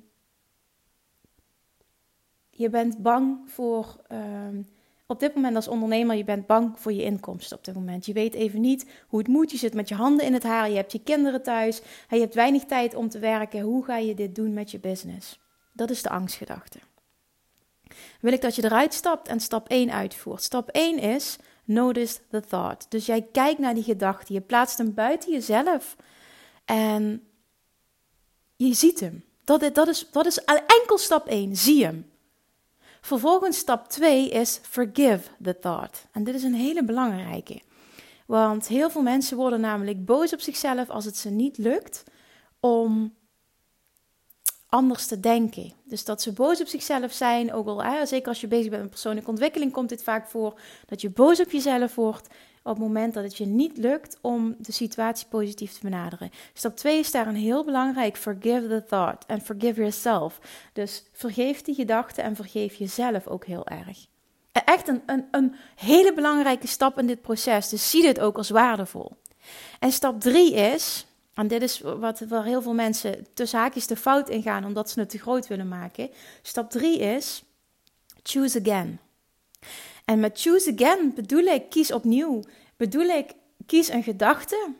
je 2.50 2.71
bent 2.71 2.99
bang 2.99 3.38
voor, 3.47 3.97
ehm, 4.09 4.62
op 5.07 5.21
dit 5.21 5.35
moment 5.35 5.57
als 5.57 5.68
ondernemer, 5.68 6.16
je 6.16 6.25
bent 6.25 6.47
bang 6.47 6.78
voor 6.78 6.92
je 6.92 7.02
inkomsten 7.02 7.57
op 7.57 7.64
dit 7.64 7.75
moment. 7.75 8.07
Je 8.07 8.12
weet 8.12 8.35
even 8.35 8.61
niet 8.61 8.87
hoe 9.09 9.18
het 9.18 9.28
moet. 9.28 9.50
Je 9.50 9.57
zit 9.57 9.75
met 9.75 9.88
je 9.88 9.95
handen 9.95 10.26
in 10.26 10.33
het 10.33 10.42
haar, 10.42 10.71
je 10.71 10.76
hebt 10.76 10.92
je 10.92 11.02
kinderen 11.02 11.42
thuis, 11.42 11.80
je 12.09 12.21
hebt 12.21 12.35
weinig 12.35 12.64
tijd 12.64 12.95
om 12.95 13.09
te 13.09 13.18
werken. 13.18 13.61
Hoe 13.61 13.85
ga 13.85 13.97
je 13.97 14.14
dit 14.14 14.35
doen 14.35 14.52
met 14.52 14.71
je 14.71 14.78
business? 14.78 15.40
Dat 15.73 15.90
is 15.90 16.02
de 16.02 16.11
angstgedachte. 16.11 16.78
Wil 18.21 18.33
ik 18.33 18.40
dat 18.40 18.54
je 18.54 18.64
eruit 18.64 18.95
stapt 18.95 19.28
en 19.28 19.40
stap 19.40 19.68
1 19.68 19.92
uitvoert. 19.92 20.42
Stap 20.42 20.68
1 20.68 20.99
is 20.99 21.38
notice 21.69 22.19
the 22.31 22.41
thought. 22.41 22.87
Dus 22.91 23.07
jij 23.07 23.23
kijkt 23.33 23.59
naar 23.59 23.75
die 23.75 23.83
gedachte, 23.83 24.33
je 24.33 24.41
plaatst 24.41 24.79
hem 24.79 24.95
buiten 24.95 25.33
jezelf 25.33 25.97
en 26.65 27.23
je 28.57 28.75
ziet 28.75 29.01
hem. 29.01 29.25
Dat, 29.45 29.75
dat, 29.75 29.89
is, 29.89 30.09
dat 30.11 30.27
is 30.27 30.45
enkel 30.45 30.99
stap 30.99 31.27
1, 31.27 31.57
zie 31.57 31.85
hem. 31.85 32.11
Vervolgens 33.01 33.59
stap 33.59 33.89
2 33.89 34.29
is 34.29 34.61
forgive 34.63 35.21
the 35.43 35.59
thought. 35.59 36.07
En 36.13 36.25
dit 36.25 36.35
is 36.35 36.43
een 36.43 36.55
hele 36.55 36.85
belangrijke. 36.85 37.61
Want 38.27 38.67
heel 38.67 38.91
veel 38.91 39.03
mensen 39.03 39.37
worden 39.37 39.61
namelijk 39.61 40.05
boos 40.05 40.33
op 40.33 40.41
zichzelf 40.41 40.91
als 40.91 41.05
het 41.05 41.17
ze 41.17 41.31
niet 41.31 41.59
lukt 41.59 42.05
om 42.61 43.15
anders 44.69 45.07
te 45.07 45.21
denken. 45.21 45.73
Dus 45.85 46.05
dat 46.05 46.23
ze 46.23 46.33
boos 46.33 46.61
op 46.61 46.67
zichzelf 46.67 47.13
zijn, 47.13 47.53
ook 47.53 47.67
al, 47.67 48.07
zeker 48.07 48.29
als 48.29 48.41
je 48.41 48.47
bezig 48.47 48.71
bent 48.71 48.83
met 48.83 48.91
persoonlijke 48.91 49.31
ontwikkeling, 49.31 49.73
komt 49.73 49.89
dit 49.89 50.03
vaak 50.03 50.27
voor 50.27 50.61
dat 50.87 51.01
je 51.01 51.11
boos 51.11 51.41
op 51.41 51.51
jezelf 51.51 51.95
wordt 51.95 52.29
op 52.63 52.75
het 52.75 52.83
moment 52.83 53.15
dat 53.15 53.25
het 53.25 53.37
je 53.37 53.47
niet 53.47 53.77
lukt 53.77 54.19
om 54.21 54.57
de 54.59 54.73
situatie 54.73 55.27
positief 55.29 55.73
te 55.73 55.79
benaderen. 55.83 56.31
Stap 56.53 56.77
2 56.77 56.99
is 56.99 57.11
daar 57.11 57.27
een 57.27 57.37
heel 57.37 57.65
belangrijk: 57.65 58.17
forgive 58.17 58.67
the 58.69 58.85
thought 58.89 59.27
and 59.27 59.43
forgive 59.43 59.75
yourself. 59.75 60.41
Dus 60.73 61.05
vergeef 61.13 61.63
die 61.63 61.75
gedachten 61.75 62.25
en 62.25 62.37
vergeef 62.37 62.75
jezelf 62.75 63.27
ook 63.27 63.47
heel 63.47 63.67
erg. 63.67 64.07
Echt 64.53 64.89
een, 64.89 65.03
een, 65.07 65.25
een 65.31 65.55
hele 65.75 66.13
belangrijke 66.15 66.67
stap 66.67 66.99
in 66.99 67.07
dit 67.07 67.21
proces. 67.21 67.69
Dus 67.69 67.91
zie 67.91 68.03
dit 68.03 68.21
ook 68.21 68.37
als 68.37 68.51
waardevol. 68.51 69.17
En 69.79 69.93
stap 69.93 70.21
3 70.21 70.55
is, 70.55 71.07
en 71.38 71.49
dit 71.49 71.62
is 71.62 71.80
wat, 71.80 72.21
waar 72.21 72.45
heel 72.45 72.62
veel 72.62 72.75
mensen 72.75 73.26
tussen 73.35 73.59
haakjes 73.59 73.87
de 73.87 73.97
fout 73.97 74.28
in 74.28 74.42
gaan 74.42 74.64
omdat 74.64 74.90
ze 74.90 75.00
het 75.00 75.11
te 75.11 75.18
groot 75.18 75.47
willen 75.47 75.68
maken. 75.68 76.11
Stap 76.42 76.71
3 76.71 76.99
is 76.99 77.42
choose 78.23 78.61
again. 78.61 79.00
En 80.04 80.21
met 80.21 80.40
choose 80.40 80.73
again 80.73 81.14
bedoel 81.14 81.45
ik 81.45 81.71
kies 81.71 81.92
opnieuw. 81.92 82.42
Bedoel 82.76 83.07
ik 83.07 83.35
kies 83.66 83.88
een 83.88 84.02
gedachte 84.02 84.75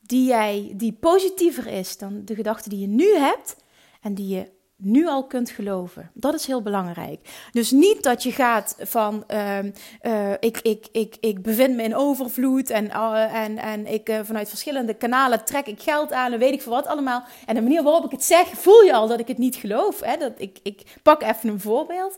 die, 0.00 0.26
jij, 0.26 0.72
die 0.76 0.92
positiever 0.92 1.66
is 1.66 1.98
dan 1.98 2.24
de 2.24 2.34
gedachte 2.34 2.68
die 2.68 2.78
je 2.78 2.86
nu 2.86 3.14
hebt 3.16 3.56
en 4.00 4.14
die 4.14 4.28
je 4.28 4.50
nu 4.82 5.06
al 5.06 5.26
kunt 5.26 5.50
geloven. 5.50 6.10
Dat 6.14 6.34
is 6.34 6.46
heel 6.46 6.62
belangrijk. 6.62 7.48
Dus 7.52 7.70
niet 7.70 8.02
dat 8.02 8.22
je 8.22 8.32
gaat 8.32 8.76
van 8.78 9.24
uh, 9.28 9.58
uh, 10.02 10.32
ik, 10.40 10.58
ik, 10.60 10.86
ik, 10.92 11.16
ik 11.20 11.42
bevind 11.42 11.76
me 11.76 11.82
in 11.82 11.96
overvloed 11.96 12.70
en, 12.70 12.84
uh, 12.84 13.34
en, 13.34 13.58
en 13.58 13.86
ik 13.86 14.08
uh, 14.08 14.20
vanuit 14.22 14.48
verschillende 14.48 14.94
kanalen 14.94 15.44
trek 15.44 15.66
ik 15.66 15.82
geld 15.82 16.12
aan 16.12 16.32
en 16.32 16.38
weet 16.38 16.52
ik 16.52 16.62
veel 16.62 16.72
wat 16.72 16.86
allemaal. 16.86 17.24
En 17.46 17.54
de 17.54 17.62
manier 17.62 17.82
waarop 17.82 18.04
ik 18.04 18.10
het 18.10 18.24
zeg, 18.24 18.48
voel 18.48 18.82
je 18.82 18.94
al 18.94 19.08
dat 19.08 19.20
ik 19.20 19.28
het 19.28 19.38
niet 19.38 19.56
geloof. 19.56 20.00
Hè? 20.00 20.16
Dat 20.16 20.32
ik, 20.36 20.58
ik 20.62 20.82
pak 21.02 21.22
even 21.22 21.48
een 21.48 21.60
voorbeeld. 21.60 22.16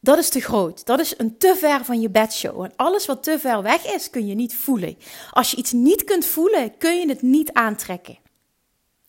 Dat 0.00 0.18
is 0.18 0.28
te 0.28 0.40
groot. 0.40 0.86
Dat 0.86 1.00
is 1.00 1.18
een 1.18 1.38
te 1.38 1.56
ver 1.56 1.84
van 1.84 2.00
je 2.00 2.10
bedshow. 2.10 2.64
En 2.64 2.72
alles 2.76 3.06
wat 3.06 3.22
te 3.22 3.38
ver 3.38 3.62
weg 3.62 3.94
is, 3.94 4.10
kun 4.10 4.26
je 4.26 4.34
niet 4.34 4.54
voelen. 4.54 4.98
Als 5.30 5.50
je 5.50 5.56
iets 5.56 5.72
niet 5.72 6.04
kunt 6.04 6.24
voelen, 6.24 6.76
kun 6.78 6.98
je 6.98 7.08
het 7.08 7.22
niet 7.22 7.52
aantrekken 7.52 8.18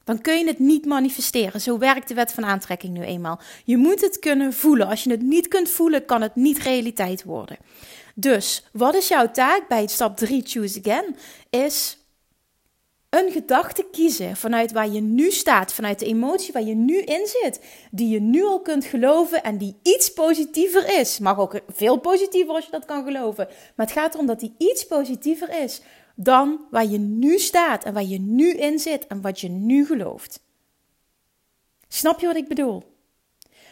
dan 0.09 0.21
kun 0.21 0.37
je 0.37 0.45
het 0.45 0.59
niet 0.59 0.85
manifesteren. 0.85 1.61
Zo 1.61 1.77
werkt 1.77 2.07
de 2.07 2.13
wet 2.13 2.31
van 2.31 2.45
aantrekking 2.45 2.93
nu 2.93 3.01
eenmaal. 3.01 3.39
Je 3.63 3.77
moet 3.77 4.01
het 4.01 4.19
kunnen 4.19 4.53
voelen. 4.53 4.87
Als 4.87 5.03
je 5.03 5.11
het 5.11 5.21
niet 5.21 5.47
kunt 5.47 5.69
voelen, 5.69 6.05
kan 6.05 6.21
het 6.21 6.35
niet 6.35 6.57
realiteit 6.57 7.23
worden. 7.23 7.57
Dus 8.15 8.63
wat 8.71 8.95
is 8.95 9.07
jouw 9.07 9.31
taak 9.31 9.67
bij 9.67 9.87
stap 9.87 10.17
3, 10.17 10.41
choose 10.45 10.79
again? 10.79 11.15
Is 11.49 11.97
een 13.09 13.31
gedachte 13.31 13.85
kiezen 13.91 14.35
vanuit 14.35 14.71
waar 14.71 14.89
je 14.89 15.01
nu 15.01 15.31
staat, 15.31 15.73
vanuit 15.73 15.99
de 15.99 16.05
emotie 16.05 16.53
waar 16.53 16.63
je 16.63 16.75
nu 16.75 17.01
in 17.01 17.27
zit, 17.27 17.61
die 17.91 18.09
je 18.09 18.21
nu 18.21 18.43
al 18.43 18.61
kunt 18.61 18.85
geloven 18.85 19.43
en 19.43 19.57
die 19.57 19.75
iets 19.83 20.13
positiever 20.13 20.99
is. 20.99 21.19
Mag 21.19 21.39
ook 21.39 21.59
veel 21.67 21.97
positiever 21.97 22.53
als 22.53 22.65
je 22.65 22.71
dat 22.71 22.85
kan 22.85 23.03
geloven, 23.03 23.47
maar 23.75 23.85
het 23.85 23.95
gaat 23.95 24.13
erom 24.13 24.25
dat 24.25 24.39
die 24.39 24.55
iets 24.57 24.85
positiever 24.85 25.61
is 25.63 25.81
dan 26.21 26.59
waar 26.71 26.85
je 26.85 26.97
nu 26.97 27.37
staat 27.37 27.83
en 27.83 27.93
waar 27.93 28.03
je 28.03 28.19
nu 28.19 28.51
in 28.51 28.79
zit 28.79 29.07
en 29.07 29.21
wat 29.21 29.39
je 29.39 29.49
nu 29.49 29.85
gelooft. 29.85 30.43
Snap 31.87 32.19
je 32.19 32.27
wat 32.27 32.35
ik 32.35 32.47
bedoel? 32.47 32.83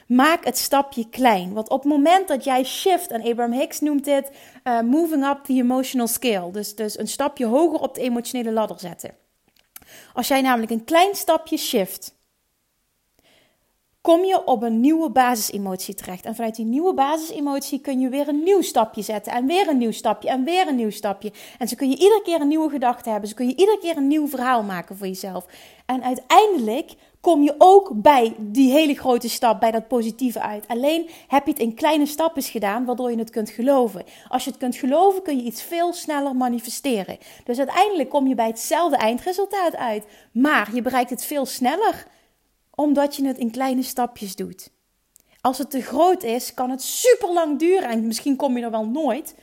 Maak 0.08 0.46
het 0.46 0.58
stapje 0.58 1.10
klein. 1.10 1.54
Want 1.54 1.70
op 1.70 1.84
het 1.84 1.92
moment 1.92 2.28
dat 2.28 2.44
jij 2.44 2.64
shift, 2.64 3.12
en 3.12 3.24
Abraham 3.24 3.60
Hicks 3.60 3.80
noemt 3.80 4.06
dit 4.06 4.32
uh, 4.64 4.82
moving 4.82 5.26
up 5.26 5.44
the 5.44 5.54
emotional 5.54 6.08
scale, 6.08 6.52
dus, 6.52 6.76
dus 6.76 6.98
een 6.98 7.08
stapje 7.08 7.46
hoger 7.46 7.80
op 7.80 7.96
de 7.96 8.02
emotionele 8.02 8.52
ladder 8.52 8.80
zetten. 8.80 9.16
Als 10.14 10.28
jij 10.28 10.42
namelijk 10.42 10.72
een 10.72 10.84
klein 10.84 11.16
stapje 11.16 11.58
shift, 11.58 12.17
kom 14.08 14.24
je 14.24 14.46
op 14.46 14.64
een 14.64 14.80
nieuwe 14.80 15.10
basisemotie 15.10 15.94
terecht. 15.94 16.26
En 16.26 16.36
vanuit 16.36 16.56
die 16.56 16.66
nieuwe 16.66 16.94
basisemotie 16.94 17.80
kun 17.80 18.00
je 18.00 18.10
weer 18.10 18.28
een 18.28 18.44
nieuw 18.44 18.62
stapje 18.62 19.02
zetten. 19.02 19.34
En 19.34 19.46
weer 19.46 19.68
een 19.68 19.78
nieuw 19.78 19.92
stapje. 19.92 20.30
En 20.30 20.44
weer 20.44 20.68
een 20.68 20.76
nieuw 20.76 20.90
stapje. 20.90 21.32
En 21.60 21.68
zo 21.68 21.76
kun 21.76 21.90
je 21.90 21.98
iedere 21.98 22.22
keer 22.24 22.42
een 22.42 22.48
nieuwe 22.48 22.70
gedachte 22.70 23.10
hebben. 23.10 23.30
Zo 23.30 23.36
kun 23.36 23.48
je 23.48 23.56
iedere 23.56 23.80
keer 23.80 23.98
een 23.98 24.08
nieuw 24.08 24.28
verhaal 24.28 24.64
maken 24.64 24.98
voor 24.98 25.08
jezelf. 25.08 25.46
En 25.86 26.04
uiteindelijk 26.04 26.94
kom 27.22 27.44
je 27.44 27.56
ook 27.58 27.92
bij 27.94 28.36
die 28.38 28.72
hele 28.72 28.94
grote 28.94 29.30
stap, 29.30 29.60
bij 29.60 29.72
dat 29.72 29.88
positieve 29.88 30.42
uit. 30.42 30.68
Alleen 30.68 31.10
heb 31.28 31.46
je 31.46 31.52
het 31.52 31.62
in 31.62 31.74
kleine 31.74 32.06
stapjes 32.06 32.50
gedaan, 32.50 32.86
waardoor 32.86 33.12
je 33.12 33.18
het 33.18 33.30
kunt 33.30 33.50
geloven. 33.50 34.04
Als 34.28 34.44
je 34.44 34.50
het 34.50 34.60
kunt 34.60 34.76
geloven, 34.76 35.22
kun 35.22 35.38
je 35.38 35.44
iets 35.44 35.62
veel 35.62 35.94
sneller 35.94 36.36
manifesteren. 36.36 37.18
Dus 37.44 37.58
uiteindelijk 37.58 38.10
kom 38.10 38.28
je 38.28 38.36
bij 38.36 38.48
hetzelfde 38.48 38.98
eindresultaat 38.98 39.76
uit. 39.76 40.06
Maar 40.32 40.70
je 40.74 40.82
bereikt 40.82 41.10
het 41.10 41.26
veel 41.26 41.46
sneller 41.46 42.08
omdat 42.80 43.16
je 43.16 43.26
het 43.26 43.38
in 43.38 43.52
kleine 43.52 43.84
stapjes 43.84 44.36
doet. 44.36 44.70
Als 45.42 45.58
het 45.58 45.70
te 45.70 45.82
groot 45.82 46.24
is, 46.24 46.54
kan 46.54 46.70
het 46.70 46.82
super 46.82 47.34
lang 47.34 47.60
duren 47.60 47.90
en 47.90 48.08
misschien 48.08 48.36
kom 48.36 48.58
je 48.58 48.64
er 48.64 48.72
wel 48.72 48.88
nooit 48.88 49.36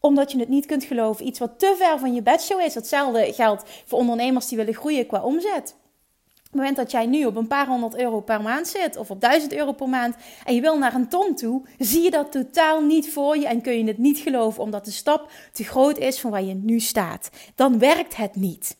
omdat 0.00 0.32
je 0.32 0.38
het 0.38 0.48
niet 0.48 0.66
kunt 0.66 0.84
geloven. 0.84 1.26
Iets 1.26 1.38
wat 1.38 1.58
te 1.58 1.74
ver 1.78 1.98
van 1.98 2.14
je 2.14 2.22
bedshow 2.22 2.60
is. 2.60 2.74
Hetzelfde 2.74 3.32
geldt 3.32 3.82
voor 3.84 3.98
ondernemers 3.98 4.48
die 4.48 4.56
willen 4.56 4.74
groeien 4.74 5.06
qua 5.06 5.22
omzet. 5.22 5.76
Op 6.26 6.42
het 6.42 6.54
moment 6.54 6.76
dat 6.76 6.90
jij 6.90 7.06
nu 7.06 7.24
op 7.24 7.36
een 7.36 7.46
paar 7.46 7.66
honderd 7.66 7.96
euro 7.96 8.20
per 8.20 8.42
maand 8.42 8.68
zit, 8.68 8.96
of 8.96 9.10
op 9.10 9.20
duizend 9.20 9.52
euro 9.52 9.72
per 9.72 9.88
maand, 9.88 10.16
en 10.44 10.54
je 10.54 10.60
wil 10.60 10.78
naar 10.78 10.94
een 10.94 11.08
ton 11.08 11.34
toe, 11.34 11.62
zie 11.78 12.02
je 12.02 12.10
dat 12.10 12.32
totaal 12.32 12.80
niet 12.80 13.12
voor 13.12 13.36
je 13.36 13.46
en 13.46 13.60
kun 13.60 13.78
je 13.78 13.84
het 13.84 13.98
niet 13.98 14.18
geloven, 14.18 14.62
omdat 14.62 14.84
de 14.84 14.90
stap 14.90 15.30
te 15.52 15.64
groot 15.64 15.98
is 15.98 16.20
van 16.20 16.30
waar 16.30 16.42
je 16.42 16.54
nu 16.54 16.80
staat. 16.80 17.30
Dan 17.54 17.78
werkt 17.78 18.16
het 18.16 18.36
niet. 18.36 18.76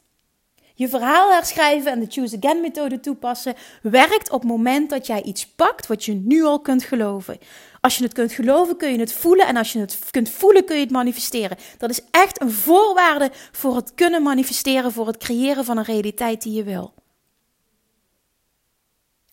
Je 0.75 0.89
verhaal 0.89 1.33
herschrijven 1.33 1.93
en 1.93 2.01
de 2.01 2.07
Choose 2.09 2.37
Again 2.37 2.61
methode 2.61 3.01
toepassen 3.01 3.55
werkt 3.83 4.31
op 4.31 4.41
het 4.41 4.51
moment 4.51 4.91
dat 4.91 5.07
jij 5.07 5.23
iets 5.23 5.47
pakt 5.47 5.87
wat 5.87 6.05
je 6.05 6.15
nu 6.15 6.43
al 6.43 6.61
kunt 6.61 6.83
geloven. 6.83 7.39
Als 7.81 7.97
je 7.97 8.05
het 8.05 8.13
kunt 8.13 8.33
geloven, 8.33 8.77
kun 8.77 8.93
je 8.93 8.99
het 8.99 9.13
voelen. 9.13 9.47
En 9.47 9.57
als 9.57 9.73
je 9.73 9.79
het 9.79 9.99
kunt 10.11 10.31
voelen, 10.31 10.65
kun 10.65 10.77
je 10.77 10.83
het 10.83 10.91
manifesteren. 10.91 11.57
Dat 11.79 11.91
is 11.91 12.01
echt 12.11 12.41
een 12.41 12.51
voorwaarde 12.51 13.31
voor 13.53 13.77
het 13.77 13.95
kunnen 13.95 14.23
manifesteren, 14.23 14.93
voor 14.93 15.07
het 15.07 15.17
creëren 15.17 15.65
van 15.65 15.79
een 15.79 15.85
realiteit 15.85 16.43
die 16.43 16.53
je 16.53 16.63
wil. 16.63 16.95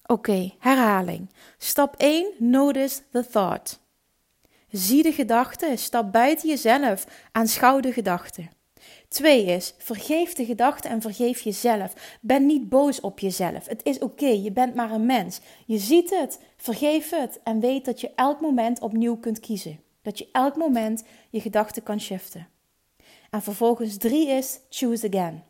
Oké, 0.05 0.53
herhaling. 0.59 1.29
Stap 1.57 1.95
1, 1.97 2.33
notice 2.37 3.01
the 3.11 3.27
thought. 3.27 3.79
Zie 4.69 5.03
de 5.03 5.11
gedachte, 5.11 5.73
stap 5.75 6.11
buiten 6.11 6.49
jezelf, 6.49 7.05
aanschouw 7.31 7.79
de 7.79 7.93
gedachte. 7.93 8.47
Twee 9.09 9.45
is, 9.45 9.73
vergeef 9.77 10.33
de 10.33 10.45
gedachten 10.45 10.89
en 10.89 11.01
vergeef 11.01 11.41
jezelf. 11.41 12.17
Ben 12.21 12.45
niet 12.45 12.69
boos 12.69 13.01
op 13.01 13.19
jezelf. 13.19 13.67
Het 13.67 13.83
is 13.83 13.99
oké, 13.99 14.27
je 14.27 14.51
bent 14.51 14.75
maar 14.75 14.91
een 14.91 15.05
mens. 15.05 15.39
Je 15.65 15.77
ziet 15.77 16.09
het, 16.09 16.39
vergeef 16.57 17.09
het 17.09 17.39
en 17.43 17.59
weet 17.59 17.85
dat 17.85 18.01
je 18.01 18.11
elk 18.15 18.41
moment 18.41 18.79
opnieuw 18.79 19.17
kunt 19.17 19.39
kiezen. 19.39 19.79
Dat 20.01 20.17
je 20.17 20.29
elk 20.31 20.55
moment 20.55 21.03
je 21.29 21.41
gedachten 21.41 21.83
kan 21.83 21.99
shiften. 21.99 22.47
En 23.29 23.41
vervolgens 23.41 23.97
drie 23.97 24.27
is, 24.27 24.59
choose 24.69 25.07
again. 25.07 25.43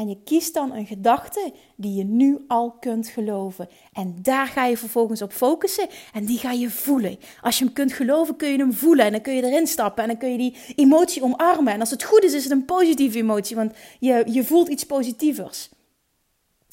En 0.00 0.08
je 0.08 0.22
kiest 0.24 0.54
dan 0.54 0.72
een 0.72 0.86
gedachte 0.86 1.52
die 1.76 1.94
je 1.94 2.04
nu 2.04 2.44
al 2.48 2.70
kunt 2.70 3.08
geloven. 3.08 3.68
En 3.92 4.18
daar 4.22 4.46
ga 4.46 4.66
je 4.66 4.76
vervolgens 4.76 5.22
op 5.22 5.32
focussen 5.32 5.88
en 6.12 6.24
die 6.24 6.38
ga 6.38 6.52
je 6.52 6.70
voelen. 6.70 7.18
Als 7.40 7.58
je 7.58 7.64
hem 7.64 7.72
kunt 7.72 7.92
geloven, 7.92 8.36
kun 8.36 8.48
je 8.48 8.58
hem 8.58 8.72
voelen 8.72 9.04
en 9.04 9.12
dan 9.12 9.20
kun 9.20 9.34
je 9.34 9.42
erin 9.42 9.66
stappen 9.66 10.02
en 10.02 10.08
dan 10.08 10.18
kun 10.18 10.30
je 10.30 10.38
die 10.38 10.56
emotie 10.76 11.22
omarmen. 11.22 11.72
En 11.72 11.80
als 11.80 11.90
het 11.90 12.04
goed 12.04 12.22
is, 12.22 12.32
is 12.32 12.42
het 12.42 12.52
een 12.52 12.64
positieve 12.64 13.18
emotie, 13.18 13.56
want 13.56 13.72
je, 13.98 14.24
je 14.26 14.44
voelt 14.44 14.68
iets 14.68 14.84
positievers. 14.84 15.68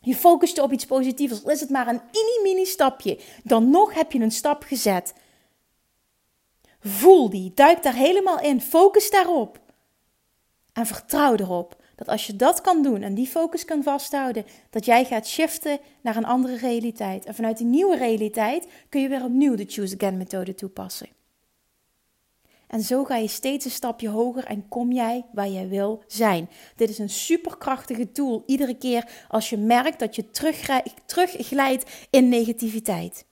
Je 0.01 0.15
focust 0.15 0.55
je 0.55 0.63
op 0.63 0.71
iets 0.71 0.85
positievers. 0.85 1.43
Al 1.43 1.51
is 1.51 1.59
het 1.59 1.69
maar 1.69 1.87
een 1.87 2.01
mini-mini 2.11 2.65
stapje, 2.65 3.19
dan 3.43 3.69
nog 3.69 3.93
heb 3.93 4.11
je 4.11 4.19
een 4.19 4.31
stap 4.31 4.63
gezet. 4.63 5.13
Voel 6.79 7.29
die, 7.29 7.51
duik 7.55 7.83
daar 7.83 7.95
helemaal 7.95 8.39
in, 8.39 8.61
focus 8.61 9.09
daarop. 9.11 9.59
En 10.73 10.85
vertrouw 10.85 11.35
erop 11.35 11.85
dat 11.97 12.07
als 12.07 12.27
je 12.27 12.35
dat 12.35 12.61
kan 12.61 12.83
doen 12.83 13.01
en 13.01 13.13
die 13.13 13.27
focus 13.27 13.65
kan 13.65 13.83
vasthouden, 13.83 14.45
dat 14.69 14.85
jij 14.85 15.05
gaat 15.05 15.27
shiften 15.27 15.79
naar 16.01 16.15
een 16.15 16.25
andere 16.25 16.57
realiteit. 16.57 17.25
En 17.25 17.35
vanuit 17.35 17.57
die 17.57 17.67
nieuwe 17.67 17.97
realiteit 17.97 18.67
kun 18.89 19.01
je 19.01 19.07
weer 19.07 19.23
opnieuw 19.23 19.55
de 19.55 19.65
Choose 19.67 19.95
Again 19.95 20.17
methode 20.17 20.55
toepassen. 20.55 21.07
En 22.67 22.81
zo 22.81 23.03
ga 23.03 23.15
je 23.15 23.27
steeds 23.27 23.65
een 23.65 23.71
stapje 23.71 24.09
hoger 24.09 24.45
en 24.45 24.67
kom 24.67 24.91
jij 24.91 25.25
waar 25.33 25.49
jij 25.49 25.67
wil 25.67 26.03
zijn. 26.07 26.49
Dit 26.75 26.89
is 26.89 26.97
een 26.97 27.09
superkrachtige 27.09 28.11
tool 28.11 28.43
iedere 28.45 28.77
keer 28.77 29.25
als 29.27 29.49
je 29.49 29.57
merkt 29.57 29.99
dat 29.99 30.15
je 30.15 30.29
terugglijdt 31.05 32.07
in 32.09 32.29
negativiteit. 32.29 33.25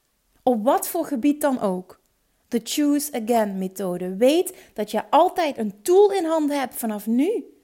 Op 0.43 0.63
wat 0.63 0.87
voor 0.87 1.05
gebied 1.05 1.41
dan 1.41 1.59
ook. 1.59 2.01
De 2.47 2.61
Choose 2.63 3.21
Again 3.23 3.57
methode. 3.57 4.15
Weet 4.15 4.53
dat 4.73 4.91
je 4.91 5.09
altijd 5.09 5.57
een 5.57 5.81
tool 5.81 6.11
in 6.11 6.25
handen 6.25 6.59
hebt 6.59 6.75
vanaf 6.75 7.07
nu 7.07 7.54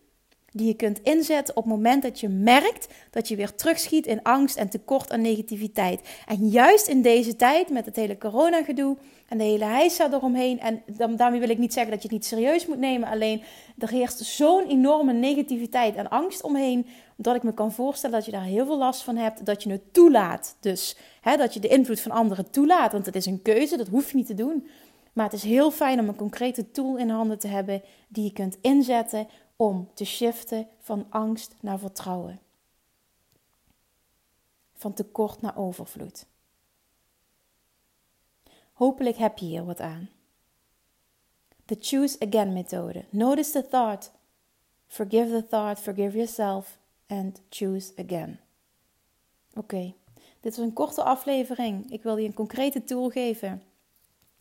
die 0.52 0.68
je 0.68 0.74
kunt 0.74 1.00
inzetten 1.04 1.56
op 1.56 1.64
het 1.64 1.74
moment 1.74 2.04
dat 2.04 2.20
je 2.20 2.30
merkt 2.30 2.88
dat 3.10 3.28
je 3.28 3.36
weer 3.36 3.56
terugschiet 3.56 4.06
in 4.06 4.24
angst 4.24 4.58
en 4.58 4.70
tekort 4.70 5.12
aan 5.12 5.22
negativiteit. 5.22 6.02
En 6.28 6.48
juist 6.50 6.88
in 6.88 7.02
deze 7.02 7.36
tijd 7.36 7.70
met 7.70 7.86
het 7.86 7.96
hele 7.96 8.18
coronagedoe 8.18 8.98
en 9.28 9.38
de 9.38 9.44
hele 9.44 9.66
heisa 9.66 10.12
eromheen. 10.12 10.60
En 10.60 10.84
daarmee 11.16 11.40
wil 11.40 11.50
ik 11.50 11.58
niet 11.58 11.74
zeggen 11.74 11.92
dat 11.92 12.02
je 12.02 12.08
het 12.08 12.18
niet 12.18 12.26
serieus 12.26 12.68
moet 12.68 12.80
nemen. 12.80 13.10
Alleen 13.10 13.44
er 13.78 13.90
heerst 13.90 14.20
zo'n 14.20 14.68
enorme 14.68 15.14
negativiteit 15.14 15.96
en 15.96 16.10
angst 16.10 16.44
omheen. 16.44 16.86
Dat 17.16 17.36
ik 17.36 17.44
me 17.44 17.54
kan 17.54 17.72
voorstellen 17.72 18.16
dat 18.16 18.26
je 18.26 18.32
daar 18.32 18.44
heel 18.44 18.66
veel 18.66 18.78
last 18.78 19.02
van 19.04 19.16
hebt. 19.16 19.46
Dat 19.46 19.64
je 19.64 19.72
het 19.72 19.94
toelaat. 19.94 20.56
Dus 20.60 20.98
hè, 21.22 21.38
dat 21.38 21.54
je 21.54 21.60
de 21.60 21.68
invloed 21.68 22.00
van 22.00 22.12
anderen 22.12 22.52
toelaat. 22.52 22.92
Want 22.92 23.06
het 23.06 23.16
is 23.16 23.26
een 23.26 23.42
keuze, 23.42 23.78
dat 23.78 23.88
hoef 23.88 24.12
je 24.12 24.18
niet 24.18 24.28
te 24.28 24.34
doen. 24.34 24.68
Maar 25.14 25.26
het 25.26 25.34
is 25.34 25.44
heel 25.44 25.72
fijn 25.72 26.00
om 26.00 26.08
een 26.08 26.16
concrete 26.16 26.72
tool 26.72 26.98
in 26.98 27.10
handen 27.10 27.40
te 27.40 27.48
hebben 27.48 27.82
die 28.08 28.24
je 28.24 28.34
kunt 28.34 28.58
inzetten 28.62 29.28
om 29.62 29.90
te 29.94 30.06
shiften 30.06 30.68
van 30.80 31.06
angst 31.10 31.56
naar 31.60 31.80
vertrouwen. 31.80 32.40
Van 34.74 34.94
tekort 34.94 35.42
naar 35.42 35.58
overvloed. 35.58 36.26
Hopelijk 38.74 39.18
heb 39.18 39.38
je 39.38 39.46
hier 39.46 39.66
wat 39.66 39.80
aan. 39.80 40.10
De 41.66 41.78
Choose 41.80 42.20
Again 42.20 42.54
methode. 42.54 43.06
Notice 43.10 43.52
the 43.52 43.68
thought. 43.68 44.12
Forgive 44.88 45.30
the 45.30 45.48
thought, 45.48 45.80
forgive 45.80 46.16
yourself 46.18 46.78
and 47.08 47.42
choose 47.50 47.94
again. 47.96 48.40
Oké, 49.54 49.94
dit 50.40 50.56
was 50.56 50.66
een 50.66 50.74
korte 50.74 51.04
aflevering. 51.04 51.92
Ik 51.92 52.04
wil 52.04 52.18
je 52.18 52.28
een 52.28 52.34
concrete 52.34 52.84
tool 52.84 53.10
geven. 53.10 53.64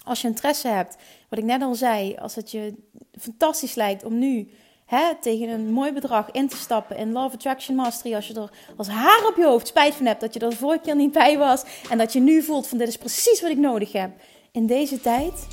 Als 0.05 0.21
je 0.21 0.29
interesse 0.29 0.69
hebt, 0.69 0.97
wat 1.29 1.39
ik 1.39 1.45
net 1.45 1.63
al 1.63 1.75
zei, 1.75 2.17
als 2.17 2.35
het 2.35 2.51
je 2.51 2.75
fantastisch 3.13 3.75
lijkt 3.75 4.05
om 4.05 4.19
nu 4.19 4.51
hè, 4.91 5.15
tegen 5.21 5.49
een 5.49 5.73
mooi 5.73 5.93
bedrag 5.93 6.31
in 6.31 6.49
te 6.49 6.57
stappen 6.57 6.97
in 6.97 7.13
Love 7.13 7.35
Attraction 7.35 7.77
Mastery. 7.77 8.15
Als 8.15 8.27
je 8.27 8.35
er 8.35 8.51
als 8.77 8.89
haar 8.89 9.27
op 9.29 9.37
je 9.37 9.45
hoofd 9.45 9.67
spijt 9.67 9.95
van 9.95 10.07
hebt 10.07 10.21
dat 10.21 10.35
je 10.35 10.41
er 10.41 10.51
de 10.51 10.57
vorige 10.57 10.81
keer 10.81 10.97
niet 10.97 11.13
bij 11.13 11.39
was. 11.39 11.65
En 11.91 11.99
dat 11.99 12.13
je 12.13 12.21
nu 12.21 12.43
voelt 12.43 12.67
van 12.67 12.79
dit 12.79 12.89
is 12.89 12.97
precies 12.97 13.41
wat 13.41 13.51
ik 13.51 13.59
nodig 13.59 13.93
heb 13.93 14.11
in 14.53 14.67
deze 14.67 15.01
tijd. 15.01 15.47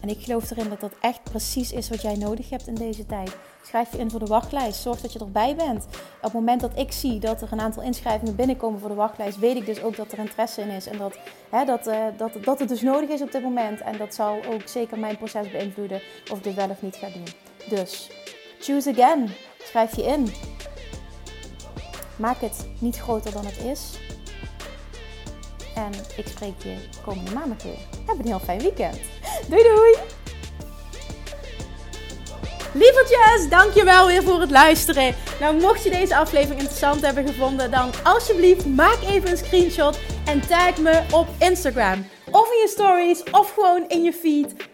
En 0.00 0.08
ik 0.08 0.18
geloof 0.20 0.50
erin 0.50 0.68
dat 0.68 0.80
dat 0.80 0.92
echt 1.00 1.22
precies 1.22 1.72
is 1.72 1.88
wat 1.88 2.02
jij 2.02 2.16
nodig 2.16 2.50
hebt 2.50 2.66
in 2.66 2.74
deze 2.74 3.06
tijd. 3.06 3.36
Schrijf 3.66 3.92
je 3.92 3.98
in 3.98 4.10
voor 4.10 4.20
de 4.20 4.26
wachtlijst. 4.26 4.82
Zorg 4.82 5.00
dat 5.00 5.12
je 5.12 5.18
erbij 5.18 5.56
bent. 5.56 5.84
Op 6.16 6.22
het 6.22 6.32
moment 6.32 6.60
dat 6.60 6.78
ik 6.78 6.92
zie 6.92 7.18
dat 7.18 7.42
er 7.42 7.48
een 7.52 7.60
aantal 7.60 7.82
inschrijvingen 7.82 8.36
binnenkomen 8.36 8.80
voor 8.80 8.88
de 8.88 8.94
wachtlijst, 8.94 9.38
weet 9.38 9.56
ik 9.56 9.66
dus 9.66 9.82
ook 9.82 9.96
dat 9.96 10.12
er 10.12 10.18
interesse 10.18 10.60
in 10.60 10.68
is. 10.68 10.86
En 10.86 10.98
dat, 10.98 11.18
hè, 11.50 11.64
dat, 11.64 11.86
uh, 11.86 12.04
dat, 12.16 12.32
dat 12.44 12.58
het 12.58 12.68
dus 12.68 12.82
nodig 12.82 13.08
is 13.08 13.22
op 13.22 13.32
dit 13.32 13.42
moment. 13.42 13.80
En 13.80 13.96
dat 13.98 14.14
zal 14.14 14.38
ook 14.52 14.62
zeker 14.68 14.98
mijn 14.98 15.16
proces 15.16 15.50
beïnvloeden 15.50 16.00
of 16.30 16.38
ik 16.38 16.44
dit 16.44 16.54
wel 16.54 16.70
of 16.70 16.82
niet 16.82 16.96
ga 16.96 17.08
doen. 17.08 17.41
Dus 17.68 18.08
Choose 18.62 18.90
again. 18.90 19.34
Schrijf 19.64 19.96
je 19.96 20.02
in. 20.02 20.32
Maak 22.16 22.40
het 22.40 22.66
niet 22.78 22.96
groter 22.96 23.32
dan 23.32 23.46
het 23.46 23.58
is. 23.58 23.80
En 25.74 25.92
ik 26.16 26.26
spreek 26.26 26.62
je 26.62 26.76
komende 27.04 27.30
maandag 27.30 27.62
weer. 27.62 27.78
Heb 28.06 28.18
een 28.18 28.26
heel 28.26 28.40
fijn 28.40 28.60
weekend. 28.60 28.98
Doei 29.48 29.62
doei! 29.62 29.96
Lievertjes, 32.74 33.48
dankjewel 33.48 34.06
weer 34.06 34.22
voor 34.22 34.40
het 34.40 34.50
luisteren. 34.50 35.14
Nou, 35.40 35.60
mocht 35.60 35.84
je 35.84 35.90
deze 35.90 36.16
aflevering 36.16 36.60
interessant 36.60 37.00
hebben 37.00 37.26
gevonden, 37.26 37.70
dan 37.70 37.90
alsjeblieft 38.02 38.66
maak 38.66 38.98
even 39.02 39.30
een 39.30 39.36
screenshot 39.36 39.98
en 40.24 40.46
tag 40.46 40.76
me 40.76 41.02
op 41.10 41.26
Instagram. 41.38 42.06
Of 42.30 42.50
in 42.52 42.58
je 42.58 42.68
stories, 42.68 43.22
of 43.30 43.52
gewoon 43.52 43.84
in 43.88 44.02
je 44.02 44.12
feed. 44.12 44.54